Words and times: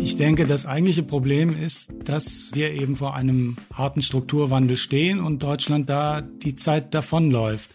Ich 0.00 0.16
denke, 0.16 0.46
das 0.46 0.66
eigentliche 0.66 1.02
Problem 1.02 1.54
ist, 1.54 1.92
dass 2.04 2.50
wir 2.54 2.72
eben 2.72 2.96
vor 2.96 3.14
einem 3.14 3.56
harten 3.72 4.02
Strukturwandel 4.02 4.76
stehen 4.76 5.20
und 5.20 5.42
Deutschland 5.42 5.90
da 5.90 6.22
die 6.22 6.56
Zeit 6.56 6.94
davonläuft. 6.94 7.70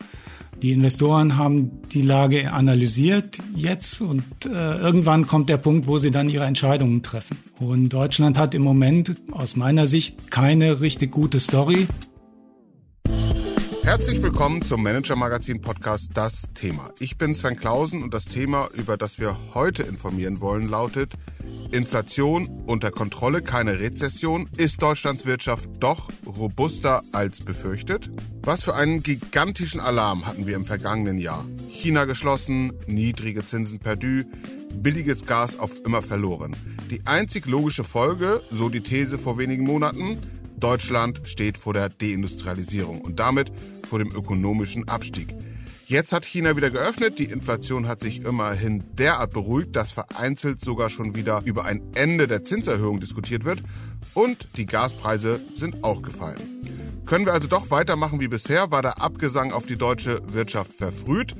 Die 0.61 0.71
Investoren 0.71 1.37
haben 1.37 1.81
die 1.91 2.01
Lage 2.01 2.51
analysiert 2.53 3.37
jetzt 3.55 4.01
und 4.01 4.23
äh, 4.45 4.49
irgendwann 4.49 5.27
kommt 5.27 5.49
der 5.49 5.57
Punkt, 5.57 5.87
wo 5.87 5.97
sie 5.97 6.09
dann 6.09 6.29
ihre 6.29 6.45
Entscheidungen 6.45 7.03
treffen. 7.03 7.37
Und 7.59 7.89
Deutschland 7.89 8.37
hat 8.37 8.55
im 8.55 8.61
Moment 8.61 9.13
aus 9.31 9.55
meiner 9.55 9.87
Sicht 9.87 10.31
keine 10.31 10.79
richtig 10.79 11.11
gute 11.11 11.39
Story. 11.39 11.87
Herzlich 13.93 14.23
willkommen 14.23 14.63
zum 14.63 14.81
Manager 14.81 15.15
Magazin 15.15 15.61
Podcast 15.61 16.09
Das 16.15 16.49
Thema. 16.55 16.89
Ich 16.97 17.19
bin 17.19 17.35
Sven 17.35 17.57
Klausen 17.57 18.01
und 18.01 18.11
das 18.11 18.25
Thema, 18.25 18.67
über 18.73 18.97
das 18.97 19.19
wir 19.19 19.37
heute 19.53 19.83
informieren 19.83 20.41
wollen, 20.41 20.67
lautet 20.67 21.13
Inflation 21.71 22.63
unter 22.65 22.89
Kontrolle, 22.89 23.43
keine 23.43 23.79
Rezession. 23.79 24.49
Ist 24.57 24.81
Deutschlands 24.81 25.27
Wirtschaft 25.27 25.69
doch 25.79 26.09
robuster 26.25 27.03
als 27.11 27.41
befürchtet? 27.41 28.09
Was 28.41 28.63
für 28.63 28.73
einen 28.73 29.03
gigantischen 29.03 29.79
Alarm 29.79 30.25
hatten 30.25 30.47
wir 30.47 30.55
im 30.55 30.65
vergangenen 30.65 31.19
Jahr? 31.19 31.45
China 31.69 32.05
geschlossen, 32.05 32.73
niedrige 32.87 33.45
Zinsen 33.45 33.77
perdu, 33.77 34.23
billiges 34.73 35.27
Gas 35.27 35.59
auf 35.59 35.85
immer 35.85 36.01
verloren. 36.01 36.55
Die 36.89 37.05
einzig 37.05 37.45
logische 37.45 37.83
Folge, 37.83 38.41
so 38.49 38.69
die 38.69 38.81
These 38.81 39.19
vor 39.19 39.37
wenigen 39.37 39.65
Monaten, 39.65 40.17
Deutschland 40.63 41.19
steht 41.25 41.57
vor 41.57 41.73
der 41.73 41.89
Deindustrialisierung 41.89 43.01
und 43.01 43.19
damit 43.19 43.51
vor 43.89 43.99
dem 43.99 44.15
ökonomischen 44.15 44.87
Abstieg. 44.87 45.35
Jetzt 45.87 46.13
hat 46.13 46.23
China 46.23 46.55
wieder 46.55 46.71
geöffnet, 46.71 47.19
die 47.19 47.25
Inflation 47.25 47.89
hat 47.89 47.99
sich 47.99 48.23
immerhin 48.23 48.81
derart 48.93 49.31
beruhigt, 49.31 49.75
dass 49.75 49.91
vereinzelt 49.91 50.61
sogar 50.61 50.89
schon 50.89 51.17
wieder 51.17 51.41
über 51.43 51.65
ein 51.65 51.81
Ende 51.95 52.27
der 52.27 52.43
Zinserhöhung 52.43 53.01
diskutiert 53.01 53.43
wird 53.43 53.61
und 54.13 54.47
die 54.55 54.65
Gaspreise 54.65 55.41
sind 55.53 55.83
auch 55.83 56.01
gefallen. 56.01 56.61
Können 57.05 57.25
wir 57.25 57.33
also 57.33 57.47
doch 57.47 57.69
weitermachen 57.69 58.19
wie 58.19 58.27
bisher? 58.27 58.71
War 58.71 58.81
der 58.81 59.01
Abgesang 59.01 59.51
auf 59.51 59.65
die 59.65 59.77
deutsche 59.77 60.21
Wirtschaft 60.33 60.73
verfrüht? 60.73 61.35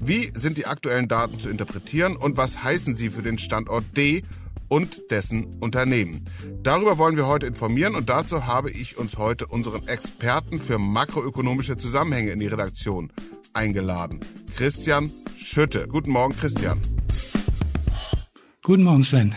Wie 0.00 0.30
sind 0.34 0.58
die 0.58 0.66
aktuellen 0.66 1.08
Daten 1.08 1.40
zu 1.40 1.48
interpretieren 1.48 2.16
und 2.16 2.36
was 2.36 2.62
heißen 2.62 2.94
sie 2.94 3.10
für 3.10 3.22
den 3.22 3.38
Standort 3.38 3.84
D 3.96 4.22
und 4.68 5.10
dessen 5.10 5.54
Unternehmen. 5.60 6.24
Darüber 6.62 6.98
wollen 6.98 7.16
wir 7.16 7.26
heute 7.26 7.46
informieren 7.46 7.94
und 7.94 8.08
dazu 8.08 8.46
habe 8.46 8.70
ich 8.70 8.98
uns 8.98 9.16
heute 9.18 9.46
unseren 9.46 9.86
Experten 9.86 10.60
für 10.60 10.78
makroökonomische 10.78 11.76
Zusammenhänge 11.76 12.32
in 12.32 12.40
die 12.40 12.46
Redaktion 12.46 13.12
eingeladen. 13.52 14.20
Christian 14.54 15.10
Schütte. 15.36 15.86
Guten 15.88 16.10
Morgen, 16.10 16.34
Christian. 16.36 16.80
Guten 18.62 18.82
Morgen, 18.82 19.04
Sven. 19.04 19.34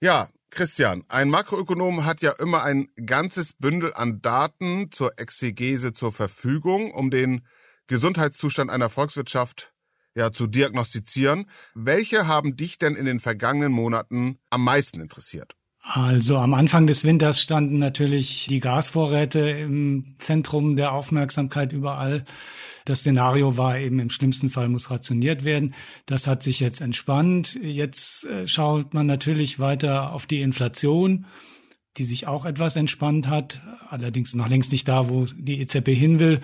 Ja, 0.00 0.28
Christian, 0.54 1.04
ein 1.08 1.30
Makroökonom 1.30 2.04
hat 2.04 2.22
ja 2.22 2.32
immer 2.32 2.62
ein 2.62 2.88
ganzes 3.04 3.52
Bündel 3.52 3.92
an 3.92 4.22
Daten 4.22 4.92
zur 4.92 5.18
Exegese 5.18 5.92
zur 5.92 6.12
Verfügung, 6.12 6.92
um 6.92 7.10
den 7.10 7.46
Gesundheitszustand 7.88 8.70
einer 8.70 8.88
Volkswirtschaft 8.88 9.74
ja 10.14 10.32
zu 10.32 10.46
diagnostizieren. 10.46 11.50
Welche 11.74 12.28
haben 12.28 12.56
dich 12.56 12.78
denn 12.78 12.94
in 12.94 13.04
den 13.04 13.20
vergangenen 13.20 13.72
Monaten 13.72 14.38
am 14.50 14.62
meisten 14.62 15.00
interessiert? 15.00 15.56
Also 15.86 16.38
am 16.38 16.54
Anfang 16.54 16.86
des 16.86 17.04
Winters 17.04 17.42
standen 17.42 17.78
natürlich 17.78 18.46
die 18.48 18.60
Gasvorräte 18.60 19.40
im 19.40 20.14
Zentrum 20.18 20.76
der 20.76 20.92
Aufmerksamkeit 20.92 21.74
überall. 21.74 22.24
Das 22.86 23.00
Szenario 23.00 23.58
war 23.58 23.78
eben 23.78 23.98
im 23.98 24.08
schlimmsten 24.08 24.48
Fall 24.48 24.70
muss 24.70 24.90
rationiert 24.90 25.44
werden. 25.44 25.74
Das 26.06 26.26
hat 26.26 26.42
sich 26.42 26.58
jetzt 26.60 26.80
entspannt. 26.80 27.58
Jetzt 27.62 28.24
äh, 28.24 28.48
schaut 28.48 28.94
man 28.94 29.04
natürlich 29.04 29.58
weiter 29.58 30.14
auf 30.14 30.24
die 30.26 30.40
Inflation, 30.40 31.26
die 31.98 32.04
sich 32.04 32.26
auch 32.26 32.46
etwas 32.46 32.76
entspannt 32.76 33.28
hat, 33.28 33.60
allerdings 33.90 34.34
noch 34.34 34.48
längst 34.48 34.72
nicht 34.72 34.88
da, 34.88 35.10
wo 35.10 35.26
die 35.36 35.60
EZB 35.60 35.88
hin 35.88 36.18
will. 36.18 36.40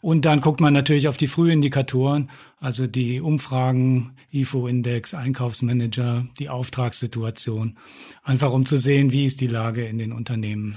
Und 0.00 0.24
dann 0.24 0.40
guckt 0.40 0.60
man 0.60 0.72
natürlich 0.72 1.08
auf 1.08 1.16
die 1.16 1.26
Frühindikatoren, 1.26 2.30
also 2.60 2.86
die 2.86 3.20
Umfragen, 3.20 4.14
IFO-Index, 4.32 5.14
Einkaufsmanager, 5.14 6.26
die 6.38 6.48
Auftragssituation, 6.48 7.78
einfach 8.22 8.52
um 8.52 8.64
zu 8.64 8.76
sehen, 8.76 9.12
wie 9.12 9.26
ist 9.26 9.40
die 9.40 9.46
Lage 9.46 9.86
in 9.86 9.98
den 9.98 10.12
Unternehmen. 10.12 10.76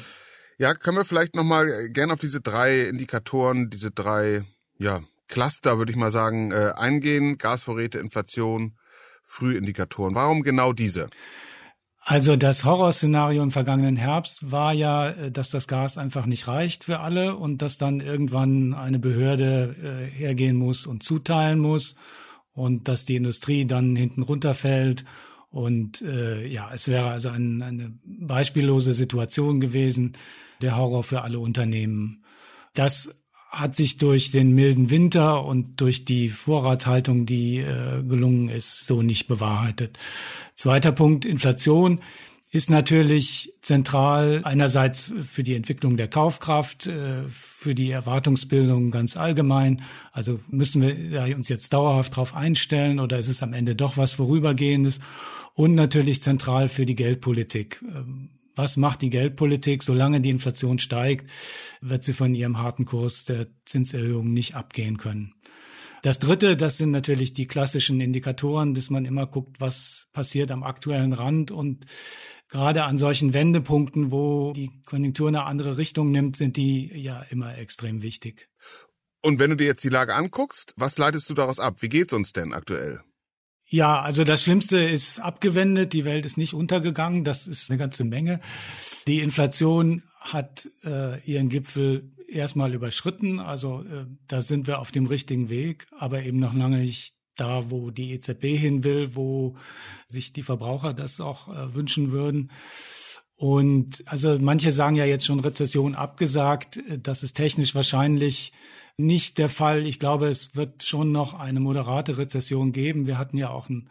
Ja, 0.58 0.74
können 0.74 0.98
wir 0.98 1.06
vielleicht 1.06 1.36
nochmal 1.36 1.70
äh, 1.70 1.90
gerne 1.90 2.14
auf 2.14 2.20
diese 2.20 2.42
drei 2.42 2.82
Indikatoren, 2.82 3.70
diese 3.70 3.92
drei, 3.92 4.44
ja, 4.78 5.02
Cluster, 5.28 5.78
würde 5.78 5.92
ich 5.92 5.98
mal 5.98 6.12
sagen, 6.12 6.52
äh, 6.52 6.74
eingehen. 6.76 7.38
Gasvorräte, 7.38 8.00
Inflation, 8.00 8.76
Frühindikatoren. 9.24 10.14
Warum 10.14 10.44
genau 10.44 10.74
diese? 10.74 11.10
Also 12.04 12.36
das 12.36 12.66
Horrorszenario 12.66 13.44
im 13.44 13.52
vergangenen 13.52 13.96
Herbst 13.96 14.52
war 14.52 14.74
ja, 14.74 15.10
äh, 15.10 15.32
dass 15.32 15.52
das 15.52 15.68
Gas 15.68 15.98
einfach 15.98 16.26
nicht 16.26 16.48
reicht 16.48 16.84
für 16.84 17.00
alle 17.00 17.36
und 17.36 17.62
dass 17.62 17.78
dann 17.78 18.02
irgendwann 18.02 18.74
eine 18.74 19.00
Behörde 19.00 19.76
äh, 19.82 20.18
hergehen 20.18 20.56
muss 20.56 20.88
und 20.88 21.04
zuteilen 21.04 21.60
muss 21.60 21.96
und 22.54 22.88
dass 22.88 23.06
die 23.06 23.16
Industrie 23.16 23.66
dann 23.66 23.96
hinten 23.96 24.24
runterfällt. 24.24 25.06
Und 25.52 26.02
äh, 26.02 26.46
ja, 26.48 26.72
es 26.74 26.88
wäre 26.88 27.10
also 27.10 27.30
ein, 27.30 27.62
eine 27.62 27.94
beispiellose 28.04 28.94
Situation 28.94 29.60
gewesen, 29.60 30.14
der 30.62 30.78
Horror 30.78 31.04
für 31.04 31.22
alle 31.22 31.40
Unternehmen. 31.40 32.24
Das 32.74 33.14
hat 33.52 33.76
sich 33.76 33.98
durch 33.98 34.32
den 34.32 34.56
milden 34.56 34.90
Winter 34.90 35.44
und 35.44 35.82
durch 35.82 36.06
die 36.06 36.30
Vorratshaltung, 36.30 37.26
die 37.26 37.58
äh, 37.58 38.02
gelungen 38.02 38.48
ist, 38.48 38.86
so 38.86 39.02
nicht 39.02 39.28
bewahrheitet. 39.28 40.00
Zweiter 40.56 40.94
Punkt, 40.94 41.26
Inflation 41.26 42.00
ist 42.50 42.70
natürlich 42.70 43.54
zentral 43.62 44.42
einerseits 44.44 45.12
für 45.22 45.44
die 45.44 45.56
Entwicklung 45.56 45.98
der 45.98 46.08
Kaufkraft, 46.08 46.88
äh, 46.88 47.24
für 47.28 47.76
die 47.76 47.92
Erwartungsbildung 47.92 48.90
ganz 48.90 49.18
allgemein. 49.18 49.82
Also 50.14 50.40
müssen 50.50 50.82
wir 50.82 51.36
uns 51.36 51.50
jetzt 51.50 51.74
dauerhaft 51.74 52.14
darauf 52.14 52.34
einstellen 52.34 53.02
oder 53.02 53.20
ist 53.20 53.28
es 53.28 53.44
am 53.44 53.54
Ende 53.54 53.76
doch 53.76 53.98
was 53.98 54.14
Vorübergehendes? 54.14 55.02
Und 55.54 55.76
natürlich 55.76 56.24
zentral 56.24 56.70
für 56.70 56.86
die 56.86 56.96
Geldpolitik. 56.96 57.84
Was 58.56 58.78
macht 58.78 59.02
die 59.02 59.10
Geldpolitik? 59.10 59.84
Solange 59.84 60.22
die 60.22 60.30
Inflation 60.30 60.80
steigt, 60.80 61.30
wird 61.82 62.04
sie 62.04 62.14
von 62.14 62.36
ihrem 62.36 62.58
harten 62.58 62.86
Kurs 62.86 63.26
der 63.26 63.48
Zinserhöhung 63.66 64.34
nicht 64.34 64.56
abgehen 64.56 64.98
können. 64.98 65.34
Das 66.02 66.18
dritte, 66.18 66.58
das 66.58 66.78
sind 66.78 66.92
natürlich 66.92 67.34
die 67.34 67.46
klassischen 67.46 68.02
Indikatoren, 68.02 68.74
dass 68.74 68.90
man 68.90 69.06
immer 69.06 69.28
guckt, 69.28 69.62
was 69.62 70.08
passiert 70.14 70.50
am 70.50 70.64
aktuellen 70.64 71.14
Rand 71.14 71.52
und 71.52 71.86
gerade 72.50 72.84
an 72.84 72.98
solchen 72.98 73.34
Wendepunkten, 73.34 74.12
wo 74.12 74.52
die 74.54 74.72
Konjunktur 74.86 75.28
eine 75.28 75.44
andere 75.44 75.78
Richtung 75.78 76.10
nimmt, 76.12 76.38
sind 76.38 76.58
die 76.58 76.92
ja 77.00 77.22
immer 77.30 77.56
extrem 77.58 78.02
wichtig. 78.02 78.50
Und 79.22 79.38
wenn 79.40 79.52
du 79.52 79.56
dir 79.56 79.68
jetzt 79.68 79.84
die 79.84 79.90
Lage 79.90 80.16
anguckst, 80.16 80.74
was 80.76 80.98
leitest 80.98 81.30
du 81.30 81.36
daraus 81.36 81.60
ab? 81.60 81.82
Wie 81.82 81.90
geht's 81.90 82.14
uns 82.14 82.34
denn 82.34 82.54
aktuell? 82.54 83.02
Ja, 83.74 84.02
also 84.02 84.26
das 84.26 84.44
Schlimmste 84.44 84.84
ist 84.84 85.20
abgewendet. 85.20 85.94
Die 85.94 86.04
Welt 86.04 86.26
ist 86.26 86.38
nicht 86.38 86.54
untergegangen. 86.54 87.24
Das 87.24 87.48
ist 87.48 87.72
eine 87.72 87.80
ganze 87.80 88.04
Menge. 88.04 88.42
Die 89.08 89.22
Inflation 89.22 90.04
hat 90.20 90.68
äh, 90.84 91.22
ihren 91.24 91.48
Gipfel 91.48 92.12
erstmal 92.28 92.74
überschritten. 92.74 93.40
Also 93.40 93.84
äh, 93.84 94.08
da 94.28 94.42
sind 94.42 94.68
wir 94.68 94.80
auf 94.80 94.92
dem 94.92 95.06
richtigen 95.06 95.48
Weg, 95.48 95.86
aber 95.98 96.22
eben 96.22 96.38
noch 96.38 96.54
lange 96.54 96.80
nicht 96.80 97.14
da, 97.38 97.72
wo 97.72 97.92
die 97.92 98.12
EZB 98.12 98.44
hin 98.58 98.84
will, 98.84 99.16
wo 99.16 99.56
sich 100.06 100.34
die 100.34 100.44
Verbraucher 100.44 100.94
das 100.94 101.22
auch 101.22 101.48
äh, 101.48 101.74
wünschen 101.74 102.12
würden. 102.12 102.52
Und 103.42 104.04
also 104.06 104.38
manche 104.40 104.72
sagen 104.72 104.96
ja 104.96 105.06
jetzt 105.06 105.26
schon 105.26 105.40
Rezession 105.40 105.96
abgesagt. 105.96 106.80
Das 107.02 107.24
ist 107.24 107.34
technisch 107.34 107.74
wahrscheinlich 107.74 108.54
nicht 108.98 109.40
der 109.40 109.50
Fall. 109.50 109.88
Ich 109.88 109.98
glaube, 109.98 110.28
es 110.28 110.56
wird 110.56 110.84
schon 110.84 111.12
noch 111.12 111.34
eine 111.34 111.60
moderate 111.60 112.20
Rezession 112.20 112.72
geben. 112.72 113.08
Wir 113.08 113.18
hatten 113.18 113.40
ja 113.40 113.50
auch 113.50 113.68
ein 113.68 113.90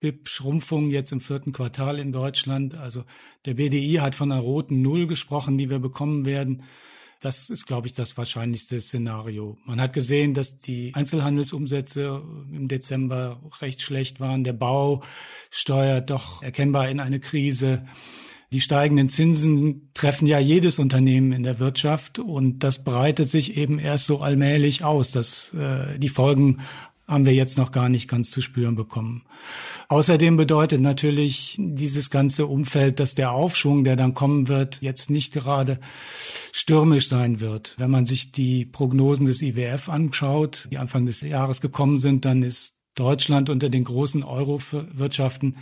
BIP-Schrumpfung 0.00 0.88
jetzt 0.88 1.12
im 1.12 1.20
vierten 1.20 1.52
Quartal 1.52 1.98
in 1.98 2.10
Deutschland. 2.10 2.74
Also 2.74 3.04
der 3.44 3.52
BDI 3.52 3.96
hat 3.96 4.14
von 4.14 4.32
einer 4.32 4.40
roten 4.40 4.80
Null 4.80 5.06
gesprochen, 5.06 5.58
die 5.58 5.68
wir 5.68 5.78
bekommen 5.78 6.24
werden. 6.24 6.62
Das 7.20 7.50
ist, 7.50 7.66
glaube 7.66 7.86
ich, 7.86 7.92
das 7.92 8.16
wahrscheinlichste 8.16 8.80
Szenario. 8.80 9.58
Man 9.66 9.78
hat 9.78 9.92
gesehen, 9.92 10.32
dass 10.32 10.58
die 10.58 10.94
Einzelhandelsumsätze 10.94 12.22
im 12.50 12.66
Dezember 12.66 13.42
recht 13.60 13.82
schlecht 13.82 14.20
waren. 14.20 14.42
Der 14.42 14.54
Bau 14.54 15.02
steuert 15.50 16.08
doch 16.08 16.42
erkennbar 16.42 16.88
in 16.88 16.98
eine 16.98 17.20
Krise. 17.20 17.84
Die 18.52 18.60
steigenden 18.60 19.08
Zinsen 19.08 19.90
treffen 19.94 20.26
ja 20.26 20.40
jedes 20.40 20.80
Unternehmen 20.80 21.30
in 21.30 21.44
der 21.44 21.60
Wirtschaft 21.60 22.18
und 22.18 22.60
das 22.64 22.82
breitet 22.82 23.30
sich 23.30 23.56
eben 23.56 23.78
erst 23.78 24.06
so 24.06 24.18
allmählich 24.18 24.82
aus. 24.82 25.12
dass 25.12 25.54
äh, 25.54 25.98
die 25.98 26.08
Folgen 26.08 26.58
haben 27.06 27.26
wir 27.26 27.34
jetzt 27.34 27.58
noch 27.58 27.70
gar 27.70 27.88
nicht 27.88 28.08
ganz 28.08 28.30
zu 28.30 28.40
spüren 28.40 28.76
bekommen. 28.76 29.22
Außerdem 29.88 30.36
bedeutet 30.36 30.80
natürlich 30.80 31.56
dieses 31.58 32.10
ganze 32.10 32.46
Umfeld, 32.46 33.00
dass 33.00 33.16
der 33.16 33.32
Aufschwung, 33.32 33.82
der 33.84 33.96
dann 33.96 34.14
kommen 34.14 34.48
wird, 34.48 34.80
jetzt 34.80 35.10
nicht 35.10 35.32
gerade 35.32 35.80
stürmisch 36.52 37.08
sein 37.08 37.40
wird. 37.40 37.74
Wenn 37.78 37.90
man 37.90 38.06
sich 38.06 38.30
die 38.30 38.64
Prognosen 38.64 39.26
des 39.26 39.42
IWF 39.42 39.88
anschaut, 39.88 40.68
die 40.70 40.78
Anfang 40.78 41.06
des 41.06 41.20
Jahres 41.20 41.60
gekommen 41.60 41.98
sind, 41.98 42.24
dann 42.24 42.42
ist 42.44 42.74
Deutschland 42.94 43.48
unter 43.48 43.70
den 43.70 43.84
großen 43.84 44.22
Euro-Wirtschaften 44.22 45.56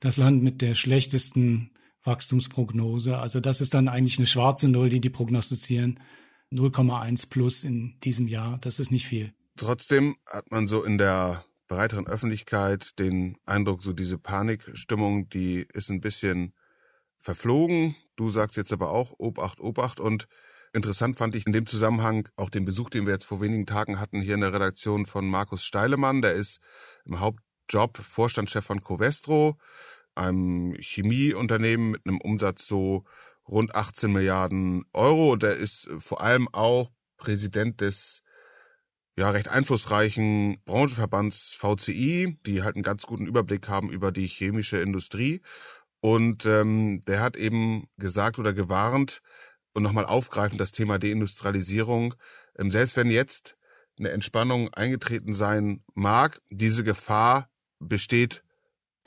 das 0.00 0.16
Land 0.16 0.42
mit 0.42 0.62
der 0.62 0.74
schlechtesten 0.74 1.70
Wachstumsprognose. 2.08 3.18
Also 3.18 3.38
das 3.38 3.60
ist 3.60 3.74
dann 3.74 3.86
eigentlich 3.86 4.18
eine 4.18 4.26
schwarze 4.26 4.68
Null, 4.68 4.88
die 4.88 5.00
die 5.00 5.10
prognostizieren. 5.10 6.00
0,1 6.50 7.28
plus 7.28 7.62
in 7.62 7.94
diesem 8.02 8.26
Jahr. 8.26 8.58
Das 8.58 8.80
ist 8.80 8.90
nicht 8.90 9.06
viel. 9.06 9.32
Trotzdem 9.56 10.16
hat 10.26 10.50
man 10.50 10.66
so 10.66 10.82
in 10.82 10.98
der 10.98 11.44
breiteren 11.68 12.06
Öffentlichkeit 12.06 12.98
den 12.98 13.36
Eindruck, 13.44 13.82
so 13.82 13.92
diese 13.92 14.18
Panikstimmung, 14.18 15.28
die 15.28 15.66
ist 15.72 15.90
ein 15.90 16.00
bisschen 16.00 16.54
verflogen. 17.18 17.94
Du 18.16 18.30
sagst 18.30 18.56
jetzt 18.56 18.72
aber 18.72 18.90
auch 18.90 19.12
Obacht, 19.18 19.60
Obacht. 19.60 20.00
Und 20.00 20.26
interessant 20.72 21.18
fand 21.18 21.34
ich 21.34 21.46
in 21.46 21.52
dem 21.52 21.66
Zusammenhang 21.66 22.28
auch 22.36 22.50
den 22.50 22.64
Besuch, 22.64 22.88
den 22.88 23.04
wir 23.04 23.12
jetzt 23.12 23.26
vor 23.26 23.40
wenigen 23.40 23.66
Tagen 23.66 24.00
hatten, 24.00 24.20
hier 24.20 24.34
in 24.34 24.40
der 24.40 24.54
Redaktion 24.54 25.06
von 25.06 25.28
Markus 25.28 25.64
Steilemann. 25.64 26.22
Der 26.22 26.32
ist 26.32 26.60
im 27.04 27.20
Hauptjob 27.20 27.98
Vorstandschef 27.98 28.64
von 28.64 28.82
Covestro, 28.82 29.58
einem 30.18 30.74
Chemieunternehmen 30.78 31.90
mit 31.90 32.06
einem 32.06 32.20
Umsatz 32.20 32.66
so 32.66 33.04
rund 33.46 33.74
18 33.74 34.12
Milliarden 34.12 34.84
Euro. 34.92 35.32
Und 35.32 35.42
er 35.42 35.56
ist 35.56 35.88
vor 35.98 36.20
allem 36.20 36.48
auch 36.52 36.90
Präsident 37.16 37.80
des 37.80 38.22
ja, 39.18 39.30
recht 39.30 39.48
einflussreichen 39.48 40.62
Branchenverbands 40.64 41.54
VCI, 41.58 42.38
die 42.46 42.62
halt 42.62 42.76
einen 42.76 42.84
ganz 42.84 43.02
guten 43.02 43.26
Überblick 43.26 43.68
haben 43.68 43.90
über 43.90 44.12
die 44.12 44.26
chemische 44.26 44.78
Industrie. 44.78 45.40
Und 46.00 46.46
ähm, 46.46 47.00
der 47.08 47.20
hat 47.20 47.36
eben 47.36 47.88
gesagt 47.96 48.38
oder 48.38 48.54
gewarnt 48.54 49.20
und 49.74 49.82
nochmal 49.82 50.06
aufgreifend 50.06 50.60
das 50.60 50.70
Thema 50.70 50.98
Deindustrialisierung. 50.98 52.14
Ähm, 52.56 52.70
selbst 52.70 52.96
wenn 52.96 53.10
jetzt 53.10 53.56
eine 53.98 54.10
Entspannung 54.10 54.72
eingetreten 54.74 55.34
sein 55.34 55.82
mag, 55.94 56.40
diese 56.50 56.84
Gefahr 56.84 57.50
besteht 57.80 58.44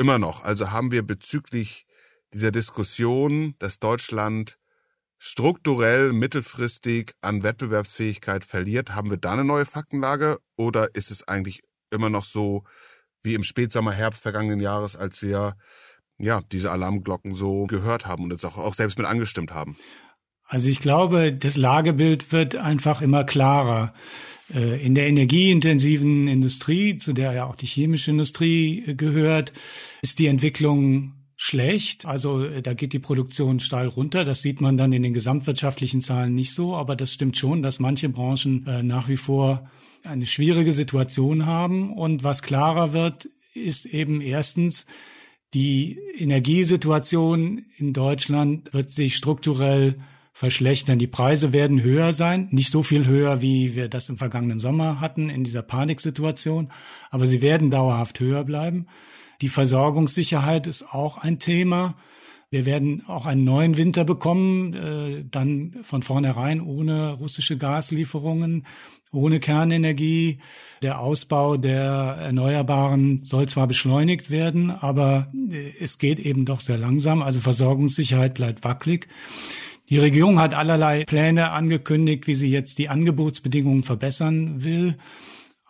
immer 0.01 0.17
noch. 0.17 0.43
Also 0.43 0.71
haben 0.71 0.91
wir 0.91 1.03
bezüglich 1.03 1.85
dieser 2.33 2.51
Diskussion, 2.51 3.55
dass 3.59 3.77
Deutschland 3.77 4.57
strukturell 5.19 6.11
mittelfristig 6.11 7.13
an 7.21 7.43
Wettbewerbsfähigkeit 7.43 8.43
verliert, 8.43 8.95
haben 8.95 9.11
wir 9.11 9.17
da 9.17 9.33
eine 9.33 9.43
neue 9.43 9.65
Faktenlage 9.65 10.39
oder 10.57 10.95
ist 10.95 11.11
es 11.11 11.27
eigentlich 11.27 11.61
immer 11.91 12.09
noch 12.09 12.23
so 12.23 12.63
wie 13.21 13.35
im 13.35 13.43
Spätsommer, 13.43 13.91
Herbst 13.91 14.23
vergangenen 14.23 14.59
Jahres, 14.59 14.95
als 14.95 15.21
wir 15.21 15.53
ja 16.17 16.41
diese 16.51 16.71
Alarmglocken 16.71 17.35
so 17.35 17.67
gehört 17.67 18.07
haben 18.07 18.23
und 18.23 18.31
jetzt 18.31 18.45
auch, 18.45 18.57
auch 18.57 18.73
selbst 18.73 18.97
mit 18.97 19.05
angestimmt 19.05 19.51
haben? 19.51 19.77
Also 20.51 20.67
ich 20.67 20.81
glaube, 20.81 21.31
das 21.31 21.55
Lagebild 21.55 22.33
wird 22.33 22.57
einfach 22.57 23.01
immer 23.01 23.23
klarer. 23.23 23.93
Äh, 24.53 24.85
in 24.85 24.95
der 24.95 25.07
energieintensiven 25.07 26.27
Industrie, 26.27 26.97
zu 26.97 27.13
der 27.13 27.31
ja 27.31 27.45
auch 27.45 27.55
die 27.55 27.65
chemische 27.65 28.11
Industrie 28.11 28.83
äh, 28.85 28.95
gehört, 28.95 29.53
ist 30.01 30.19
die 30.19 30.27
Entwicklung 30.27 31.13
schlecht. 31.37 32.05
Also 32.05 32.43
äh, 32.43 32.61
da 32.61 32.73
geht 32.73 32.91
die 32.91 32.99
Produktion 32.99 33.61
steil 33.61 33.87
runter. 33.87 34.25
Das 34.25 34.41
sieht 34.41 34.59
man 34.59 34.75
dann 34.75 34.91
in 34.91 35.03
den 35.03 35.13
gesamtwirtschaftlichen 35.13 36.01
Zahlen 36.01 36.35
nicht 36.35 36.53
so, 36.53 36.75
aber 36.75 36.97
das 36.97 37.13
stimmt 37.13 37.37
schon, 37.37 37.63
dass 37.63 37.79
manche 37.79 38.09
Branchen 38.09 38.67
nach 38.83 39.07
wie 39.07 39.15
vor 39.15 39.69
eine 40.03 40.25
schwierige 40.25 40.73
Situation 40.73 41.45
haben. 41.45 41.93
Und 41.93 42.25
was 42.25 42.41
klarer 42.41 42.91
wird, 42.91 43.29
ist 43.53 43.85
eben 43.85 44.19
erstens, 44.19 44.85
die 45.53 45.97
Energiesituation 46.17 47.63
in 47.77 47.93
Deutschland 47.93 48.73
wird 48.73 48.89
sich 48.89 49.15
strukturell 49.15 49.95
verschlechtern. 50.33 50.99
Die 50.99 51.07
Preise 51.07 51.53
werden 51.53 51.81
höher 51.81 52.13
sein, 52.13 52.47
nicht 52.51 52.71
so 52.71 52.83
viel 52.83 53.05
höher, 53.05 53.41
wie 53.41 53.75
wir 53.75 53.89
das 53.89 54.09
im 54.09 54.17
vergangenen 54.17 54.59
Sommer 54.59 54.99
hatten 55.01 55.29
in 55.29 55.43
dieser 55.43 55.61
Paniksituation, 55.61 56.71
aber 57.09 57.27
sie 57.27 57.41
werden 57.41 57.71
dauerhaft 57.71 58.19
höher 58.19 58.43
bleiben. 58.43 58.87
Die 59.41 59.49
Versorgungssicherheit 59.49 60.67
ist 60.67 60.93
auch 60.93 61.17
ein 61.17 61.39
Thema. 61.39 61.95
Wir 62.49 62.65
werden 62.65 63.03
auch 63.07 63.25
einen 63.25 63.45
neuen 63.45 63.77
Winter 63.77 64.03
bekommen, 64.03 64.73
äh, 64.73 65.23
dann 65.29 65.77
von 65.83 66.03
vornherein 66.03 66.59
ohne 66.59 67.13
russische 67.13 67.57
Gaslieferungen, 67.57 68.65
ohne 69.13 69.39
Kernenergie. 69.39 70.39
Der 70.81 70.99
Ausbau 70.99 71.57
der 71.57 71.83
Erneuerbaren 72.19 73.23
soll 73.23 73.47
zwar 73.47 73.67
beschleunigt 73.67 74.31
werden, 74.31 74.69
aber 74.69 75.31
äh, 75.49 75.71
es 75.79 75.97
geht 75.97 76.19
eben 76.19 76.45
doch 76.45 76.59
sehr 76.59 76.77
langsam. 76.77 77.21
Also 77.21 77.39
Versorgungssicherheit 77.39 78.33
bleibt 78.33 78.63
wackelig. 78.63 79.07
Die 79.91 79.99
Regierung 79.99 80.39
hat 80.39 80.55
allerlei 80.55 81.03
Pläne 81.05 81.51
angekündigt, 81.51 82.25
wie 82.25 82.35
sie 82.35 82.49
jetzt 82.49 82.79
die 82.79 82.89
Angebotsbedingungen 82.89 83.83
verbessern 83.83 84.63
will 84.63 84.95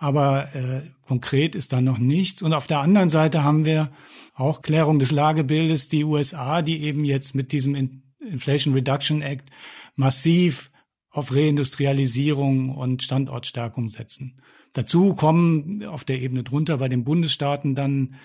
aber 0.01 0.55
äh, 0.55 0.81
konkret 1.05 1.53
ist 1.53 1.73
da 1.73 1.79
noch 1.79 1.99
nichts. 1.99 2.41
Und 2.41 2.53
auf 2.53 2.65
der 2.65 2.79
anderen 2.79 3.09
Seite 3.09 3.43
haben 3.43 3.65
wir 3.65 3.91
auch 4.33 4.63
Klärung 4.63 4.97
des 4.97 5.11
Lagebildes, 5.11 5.89
die 5.89 6.03
USA, 6.03 6.63
die 6.63 6.81
eben 6.81 7.05
jetzt 7.05 7.35
mit 7.35 7.51
diesem 7.51 8.01
Inflation 8.19 8.73
Reduction 8.73 9.21
Act 9.21 9.51
massiv 9.95 10.71
auf 11.11 11.35
Reindustrialisierung 11.35 12.75
und 12.75 13.03
Standortstärkung 13.03 13.89
setzen. 13.89 14.41
Dazu 14.73 15.13
kommen 15.13 15.85
auf 15.85 16.03
der 16.03 16.19
Ebene 16.19 16.41
drunter 16.41 16.79
bei 16.79 16.89
den 16.89 17.03
Bundesstaaten 17.03 17.75
dann 17.75 18.15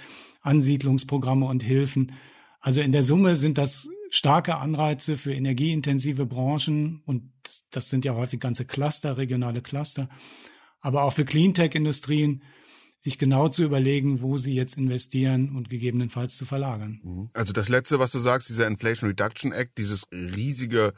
Ansiedlungsprogramme 0.41 1.45
und 1.45 1.63
Hilfen. 1.63 2.13
Also 2.59 2.81
in 2.81 2.93
der 2.93 3.03
Summe 3.03 3.37
sind 3.37 3.59
das 3.59 3.87
starke 4.17 4.57
Anreize 4.57 5.19
für 5.19 5.35
energieintensive 5.35 6.25
Branchen 6.25 7.03
und 7.05 7.31
das 7.71 7.91
sind 7.91 8.05
ja 8.05 8.15
häufig 8.15 8.41
ganze 8.41 8.65
Cluster, 8.65 9.19
regionale 9.19 9.61
Cluster, 9.61 10.09
aber 10.81 11.03
auch 11.03 11.13
für 11.13 11.25
Cleantech-Industrien, 11.25 12.43
sich 12.99 13.19
genau 13.19 13.49
zu 13.49 13.63
überlegen, 13.63 14.23
wo 14.23 14.39
sie 14.39 14.55
jetzt 14.55 14.79
investieren 14.79 15.55
und 15.55 15.69
gegebenenfalls 15.69 16.37
zu 16.37 16.47
verlagern. 16.47 17.01
Mhm. 17.05 17.29
Also 17.35 17.53
das 17.53 17.69
Letzte, 17.69 17.99
was 17.99 18.11
du 18.11 18.19
sagst, 18.19 18.49
dieser 18.49 18.67
Inflation 18.67 19.09
Reduction 19.09 19.53
Act, 19.53 19.77
dieses 19.77 20.07
riesige 20.11 20.95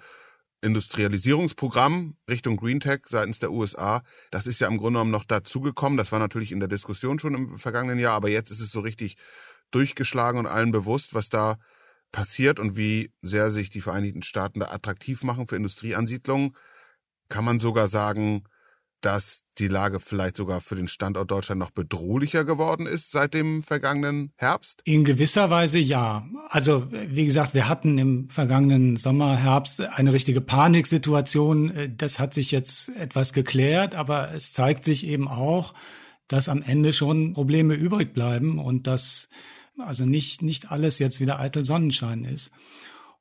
Industrialisierungsprogramm 0.63 2.17
Richtung 2.31 2.57
Green 2.57 2.81
Tech 2.81 3.01
seitens 3.09 3.41
der 3.41 3.51
USA, 3.51 4.03
das 4.31 4.47
ist 4.47 4.61
ja 4.61 4.69
im 4.69 4.79
Grunde 4.79 4.99
genommen 4.99 5.11
noch 5.11 5.25
dazugekommen. 5.25 5.99
Das 5.99 6.13
war 6.13 6.21
natürlich 6.21 6.53
in 6.53 6.61
der 6.61 6.69
Diskussion 6.69 7.19
schon 7.19 7.35
im 7.35 7.59
vergangenen 7.59 7.99
Jahr, 7.99 8.15
aber 8.15 8.29
jetzt 8.29 8.51
ist 8.51 8.61
es 8.61 8.71
so 8.71 8.81
richtig 8.81 9.17
durchgeschlagen 9.73 10.39
und 10.39 10.47
allen 10.47 10.71
bewusst, 10.71 11.15
was 11.15 11.29
da 11.29 11.59
passiert 12.13 12.59
und 12.59 12.77
wie 12.77 13.13
sehr 13.23 13.51
sich 13.51 13.71
die 13.71 13.81
Vereinigten 13.81 14.23
Staaten 14.23 14.61
da 14.61 14.69
attraktiv 14.69 15.23
machen 15.23 15.49
für 15.49 15.57
Industrieansiedlungen. 15.57 16.57
Kann 17.29 17.45
man 17.45 17.59
sogar 17.59 17.89
sagen, 17.89 18.45
dass 19.01 19.45
die 19.59 19.69
Lage 19.69 20.01
vielleicht 20.01 20.37
sogar 20.37 20.61
für 20.61 20.75
den 20.75 20.89
Standort 20.89 21.31
Deutschland 21.31 21.61
noch 21.61 21.71
bedrohlicher 21.71 22.45
geworden 22.45 22.87
ist 22.87 23.11
seit 23.11 23.35
dem 23.35 23.63
vergangenen 23.63 24.33
Herbst? 24.37 24.81
In 24.85 25.05
gewisser 25.05 25.51
Weise 25.51 25.79
ja. 25.79 26.27
Also 26.49 26.89
wie 26.91 27.27
gesagt, 27.27 27.55
wir 27.55 27.69
hatten 27.69 27.99
im 27.99 28.29
vergangenen 28.29 28.97
Sommer, 28.97 29.37
Herbst 29.37 29.81
eine 29.81 30.13
richtige 30.13 30.41
Paniksituation. 30.41 31.95
Das 31.97 32.19
hat 32.19 32.35
sich 32.35 32.51
jetzt 32.51 32.89
etwas 32.97 33.33
geklärt, 33.33 33.95
aber 33.95 34.35
es 34.35 34.53
zeigt 34.53 34.85
sich 34.85 35.07
eben 35.07 35.29
auch, 35.29 35.75
dass 36.27 36.49
am 36.49 36.63
Ende 36.63 36.93
schon 36.93 37.35
Probleme 37.35 37.75
übrig 37.75 38.13
bleiben 38.13 38.59
und 38.59 38.87
dass 38.87 39.29
also 39.79 40.05
nicht, 40.05 40.43
nicht 40.43 40.71
alles 40.71 40.99
jetzt 40.99 41.21
wieder 41.21 41.39
eitel 41.39 41.65
Sonnenschein 41.65 42.25
ist. 42.25 42.51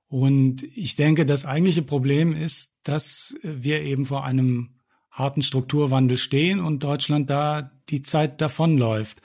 Und 0.07 0.63
ich 0.63 0.95
denke, 0.95 1.25
das 1.25 1.45
eigentliche 1.45 1.81
Problem 1.81 2.33
ist, 2.33 2.71
dass 2.83 3.35
wir 3.43 3.81
eben 3.81 4.05
vor 4.05 4.23
einem 4.23 4.77
harten 5.11 5.41
Strukturwandel 5.41 6.17
stehen 6.17 6.59
und 6.59 6.83
Deutschland 6.83 7.29
da 7.29 7.71
die 7.89 8.03
Zeit 8.03 8.39
davonläuft. 8.39 9.21